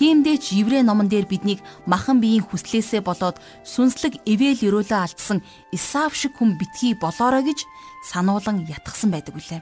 Тиймдээч 0.00 0.56
Еврей 0.56 0.82
номон 0.82 1.12
дээр 1.12 1.28
биднийг 1.28 1.60
махан 1.84 2.24
биеийн 2.24 2.46
хүслээсээ 2.48 3.04
болоод 3.04 3.36
сүнслэг 3.68 4.24
ивэл 4.24 4.56
өрөөлөө 4.56 5.00
алдсан 5.04 5.44
Исав 5.76 6.16
шиг 6.16 6.40
хүн 6.40 6.56
битгий 6.56 6.96
болоорой 6.96 7.44
гэж 7.44 7.68
сануулan 8.08 8.64
ятгсан 8.64 9.12
байдаг 9.12 9.36
үлээ. 9.36 9.60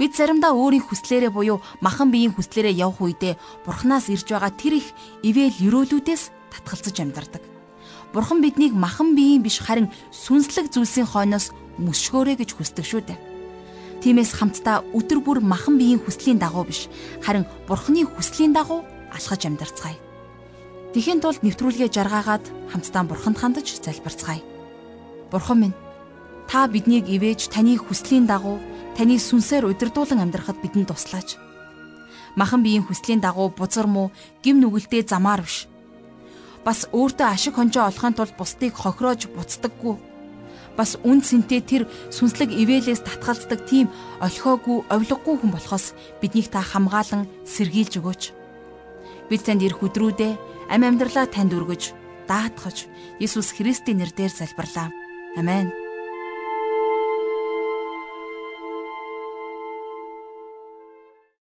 Бид 0.00 0.16
заримдаа 0.16 0.56
өөрийн 0.56 0.80
хүслээрээ 0.80 1.28
буюу 1.28 1.60
махан 1.84 2.08
биеийн 2.08 2.32
хүслээрээ 2.32 2.80
явх 2.80 3.04
үедээ 3.04 3.36
Бурханаас 3.68 4.08
ирж 4.08 4.32
байгаа 4.32 4.48
тэр 4.56 4.80
их 4.80 4.96
ивэл 5.20 5.52
өрөөлүүдээс 5.52 6.22
татгалзаж 6.48 6.96
амьдардаг. 7.04 7.44
Бурхан 8.16 8.40
биднийг 8.40 8.72
махан 8.72 9.12
биеийн 9.12 9.44
биш 9.44 9.60
харин 9.60 9.92
сүнслэг 10.08 10.72
зүйлсийн 10.72 11.04
хойноос 11.04 11.52
мөшгөөрэй 11.78 12.36
гэж 12.40 12.50
хүсдэг 12.56 12.86
шүү 12.86 13.02
дээ. 13.06 13.18
Тиймээс 14.00 14.32
хамтдаа 14.34 14.82
өдөр 14.96 15.20
бүр 15.20 15.38
махан 15.44 15.76
биеийн 15.76 16.00
хүслийн 16.00 16.40
дагуу 16.40 16.64
биш 16.64 16.88
харин 17.20 17.44
Бурханы 17.68 18.08
хүслийн 18.08 18.56
дагуу 18.56 18.80
алхаж 19.12 19.44
амьдарцгаая. 19.44 20.00
Тэхийн 20.96 21.20
тулд 21.20 21.44
нэвтрүүлгээ 21.44 21.92
жаргаагаад 21.92 22.44
хамтдаа 22.72 23.04
Бурханд 23.04 23.38
хандаж 23.38 23.68
залбирцгаая. 23.78 24.42
Бурхан 25.30 25.58
минь 25.60 25.76
та 26.50 26.66
биднийг 26.66 27.06
ивэж 27.06 27.52
таны 27.52 27.78
хүслийн 27.78 28.26
дагуу 28.26 28.58
таны 28.98 29.20
сүнсээр 29.20 29.70
удирдуулан 29.70 30.24
амьдрахад 30.24 30.58
бидэнд 30.58 30.90
туслаач. 30.90 31.38
Махан 32.34 32.66
биеийн 32.66 32.82
хүслийн 32.88 33.22
дагуу 33.22 33.54
бузар 33.54 33.86
муу 33.86 34.10
гим 34.42 34.58
нүгэлтэй 34.58 35.06
замаар 35.06 35.46
биш. 35.46 35.70
Бас 36.66 36.90
өөртөө 36.90 37.26
ашиг 37.30 37.54
хонжоо 37.54 37.86
олохын 37.86 38.14
тулд 38.18 38.34
бусдыг 38.34 38.74
хохироож 38.74 39.30
буцдаггүй. 39.30 39.94
Бас 40.76 40.96
үн 41.02 41.20
цэнтэй 41.24 41.60
тэр 41.64 41.82
сүнслэг 42.14 42.52
ивэлээс 42.54 43.02
татгалздаг 43.04 43.66
тийм 43.66 43.88
олхоогүй, 44.22 44.86
овлоггүй 44.88 45.34
хүн 45.40 45.52
болохоос 45.52 45.92
биднийг 46.20 46.48
та 46.52 46.62
хамгаалan 46.62 47.26
сэргийлж 47.44 48.00
өгөөч. 48.00 48.22
Бид 49.28 49.42
танд 49.46 49.62
ирэх 49.62 49.82
өдрүүдээ 49.82 50.32
амь 50.70 50.86
амьдралаа 50.86 51.26
танд 51.26 51.54
өргөж, 51.54 51.94
даатгаж, 52.30 52.86
Иесус 53.18 53.54
Христийн 53.54 53.98
нэрээр 54.02 54.30
залбирлаа. 54.30 54.88
Амен. 55.38 55.79